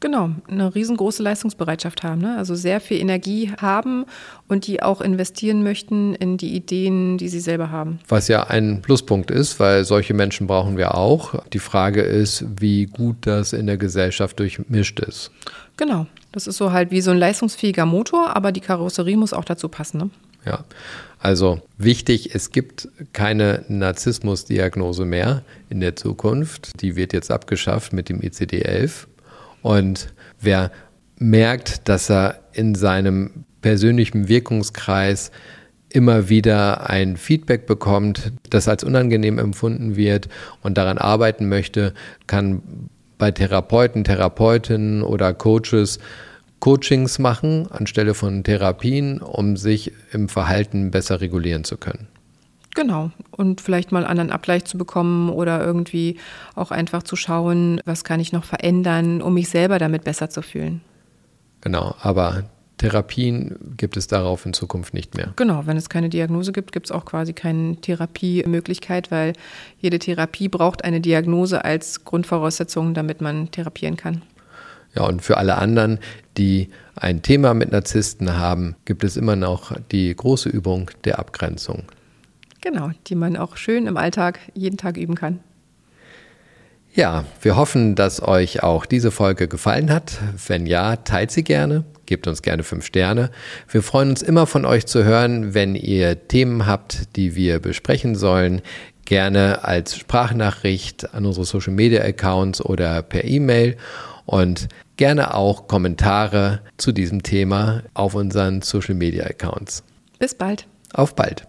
Genau, 0.00 0.30
eine 0.46 0.74
riesengroße 0.74 1.22
Leistungsbereitschaft 1.22 2.02
haben, 2.02 2.20
ne? 2.20 2.36
also 2.36 2.54
sehr 2.54 2.80
viel 2.80 3.00
Energie 3.00 3.52
haben 3.58 4.04
und 4.46 4.66
die 4.66 4.82
auch 4.82 5.00
investieren 5.00 5.62
möchten 5.62 6.14
in 6.14 6.36
die 6.36 6.54
Ideen, 6.54 7.16
die 7.16 7.28
sie 7.28 7.40
selber 7.40 7.70
haben. 7.70 7.98
Was 8.06 8.28
ja 8.28 8.44
ein 8.44 8.82
Pluspunkt 8.82 9.30
ist, 9.30 9.58
weil 9.58 9.84
solche 9.84 10.12
Menschen 10.12 10.46
brauchen 10.46 10.76
wir 10.76 10.94
auch. 10.94 11.42
Die 11.52 11.58
Frage 11.58 12.02
ist, 12.02 12.44
wie 12.60 12.84
gut 12.84 13.16
das 13.22 13.54
in 13.54 13.66
der 13.66 13.78
Gesellschaft 13.78 14.38
durchmischt 14.38 15.00
ist. 15.00 15.30
Genau, 15.78 16.06
das 16.36 16.46
ist 16.46 16.58
so 16.58 16.70
halt 16.70 16.90
wie 16.90 17.00
so 17.00 17.12
ein 17.12 17.16
leistungsfähiger 17.16 17.86
Motor, 17.86 18.36
aber 18.36 18.52
die 18.52 18.60
Karosserie 18.60 19.16
muss 19.16 19.32
auch 19.32 19.46
dazu 19.46 19.70
passen. 19.70 19.96
Ne? 19.96 20.10
Ja, 20.44 20.64
also 21.18 21.62
wichtig, 21.78 22.34
es 22.34 22.50
gibt 22.50 22.88
keine 23.14 23.64
Narzissmusdiagnose 23.68 25.06
mehr 25.06 25.44
in 25.70 25.80
der 25.80 25.96
Zukunft. 25.96 26.82
Die 26.82 26.94
wird 26.94 27.14
jetzt 27.14 27.30
abgeschafft 27.30 27.94
mit 27.94 28.10
dem 28.10 28.20
ICD-11. 28.20 29.06
Und 29.62 30.12
wer 30.38 30.72
merkt, 31.18 31.88
dass 31.88 32.10
er 32.10 32.40
in 32.52 32.74
seinem 32.74 33.46
persönlichen 33.62 34.28
Wirkungskreis 34.28 35.30
immer 35.88 36.28
wieder 36.28 36.90
ein 36.90 37.16
Feedback 37.16 37.66
bekommt, 37.66 38.30
das 38.50 38.68
als 38.68 38.84
unangenehm 38.84 39.38
empfunden 39.38 39.96
wird 39.96 40.28
und 40.62 40.76
daran 40.76 40.98
arbeiten 40.98 41.48
möchte, 41.48 41.94
kann 42.26 42.90
bei 43.18 43.30
Therapeuten, 43.30 44.04
Therapeutinnen 44.04 45.02
oder 45.02 45.34
Coaches 45.34 45.98
Coachings 46.60 47.18
machen 47.18 47.70
anstelle 47.70 48.14
von 48.14 48.42
Therapien, 48.42 49.20
um 49.20 49.56
sich 49.56 49.92
im 50.12 50.28
Verhalten 50.28 50.90
besser 50.90 51.20
regulieren 51.20 51.64
zu 51.64 51.76
können. 51.76 52.08
Genau. 52.74 53.10
Und 53.30 53.60
vielleicht 53.60 53.92
mal 53.92 54.00
einen 54.00 54.10
anderen 54.10 54.32
Abgleich 54.32 54.64
zu 54.64 54.76
bekommen 54.76 55.30
oder 55.30 55.64
irgendwie 55.64 56.18
auch 56.54 56.70
einfach 56.70 57.02
zu 57.02 57.16
schauen, 57.16 57.80
was 57.84 58.04
kann 58.04 58.20
ich 58.20 58.32
noch 58.32 58.44
verändern, 58.44 59.22
um 59.22 59.34
mich 59.34 59.48
selber 59.48 59.78
damit 59.78 60.04
besser 60.04 60.28
zu 60.28 60.42
fühlen. 60.42 60.82
Genau, 61.62 61.94
aber 62.00 62.44
Therapien 62.78 63.56
gibt 63.76 63.96
es 63.96 64.06
darauf 64.06 64.44
in 64.44 64.52
Zukunft 64.52 64.92
nicht 64.92 65.16
mehr. 65.16 65.32
Genau, 65.36 65.66
wenn 65.66 65.76
es 65.76 65.88
keine 65.88 66.10
Diagnose 66.10 66.52
gibt, 66.52 66.72
gibt 66.72 66.86
es 66.86 66.92
auch 66.92 67.04
quasi 67.06 67.32
keine 67.32 67.76
Therapiemöglichkeit, 67.76 69.10
weil 69.10 69.32
jede 69.78 69.98
Therapie 69.98 70.48
braucht 70.48 70.84
eine 70.84 71.00
Diagnose 71.00 71.64
als 71.64 72.04
Grundvoraussetzung, 72.04 72.92
damit 72.92 73.20
man 73.20 73.50
therapieren 73.50 73.96
kann. 73.96 74.22
Ja, 74.94 75.04
und 75.04 75.22
für 75.22 75.36
alle 75.36 75.56
anderen, 75.56 75.98
die 76.36 76.68
ein 76.94 77.22
Thema 77.22 77.54
mit 77.54 77.72
Narzissten 77.72 78.36
haben, 78.38 78.76
gibt 78.84 79.04
es 79.04 79.16
immer 79.16 79.36
noch 79.36 79.72
die 79.92 80.14
große 80.14 80.48
Übung 80.48 80.90
der 81.04 81.18
Abgrenzung. 81.18 81.84
Genau, 82.62 82.90
die 83.06 83.14
man 83.14 83.36
auch 83.36 83.56
schön 83.56 83.86
im 83.86 83.96
Alltag 83.96 84.40
jeden 84.54 84.76
Tag 84.76 84.96
üben 84.96 85.14
kann. 85.14 85.40
Ja, 86.96 87.26
wir 87.42 87.56
hoffen, 87.56 87.94
dass 87.94 88.22
euch 88.22 88.62
auch 88.62 88.86
diese 88.86 89.10
Folge 89.10 89.48
gefallen 89.48 89.92
hat. 89.92 90.18
Wenn 90.46 90.64
ja, 90.64 90.96
teilt 90.96 91.30
sie 91.30 91.44
gerne, 91.44 91.84
gebt 92.06 92.26
uns 92.26 92.40
gerne 92.40 92.62
fünf 92.62 92.86
Sterne. 92.86 93.30
Wir 93.68 93.82
freuen 93.82 94.08
uns 94.08 94.22
immer 94.22 94.46
von 94.46 94.64
euch 94.64 94.86
zu 94.86 95.04
hören, 95.04 95.52
wenn 95.52 95.74
ihr 95.74 96.26
Themen 96.26 96.66
habt, 96.66 97.14
die 97.16 97.36
wir 97.36 97.58
besprechen 97.58 98.14
sollen. 98.14 98.62
Gerne 99.04 99.62
als 99.62 99.94
Sprachnachricht 99.94 101.12
an 101.14 101.26
unsere 101.26 101.44
Social 101.44 101.74
Media 101.74 102.00
Accounts 102.02 102.62
oder 102.62 103.02
per 103.02 103.24
E-Mail 103.24 103.76
und 104.24 104.68
gerne 104.96 105.34
auch 105.34 105.68
Kommentare 105.68 106.60
zu 106.78 106.92
diesem 106.92 107.22
Thema 107.22 107.82
auf 107.92 108.14
unseren 108.14 108.62
Social 108.62 108.94
Media 108.94 109.26
Accounts. 109.26 109.84
Bis 110.18 110.34
bald. 110.34 110.66
Auf 110.94 111.14
bald. 111.14 111.46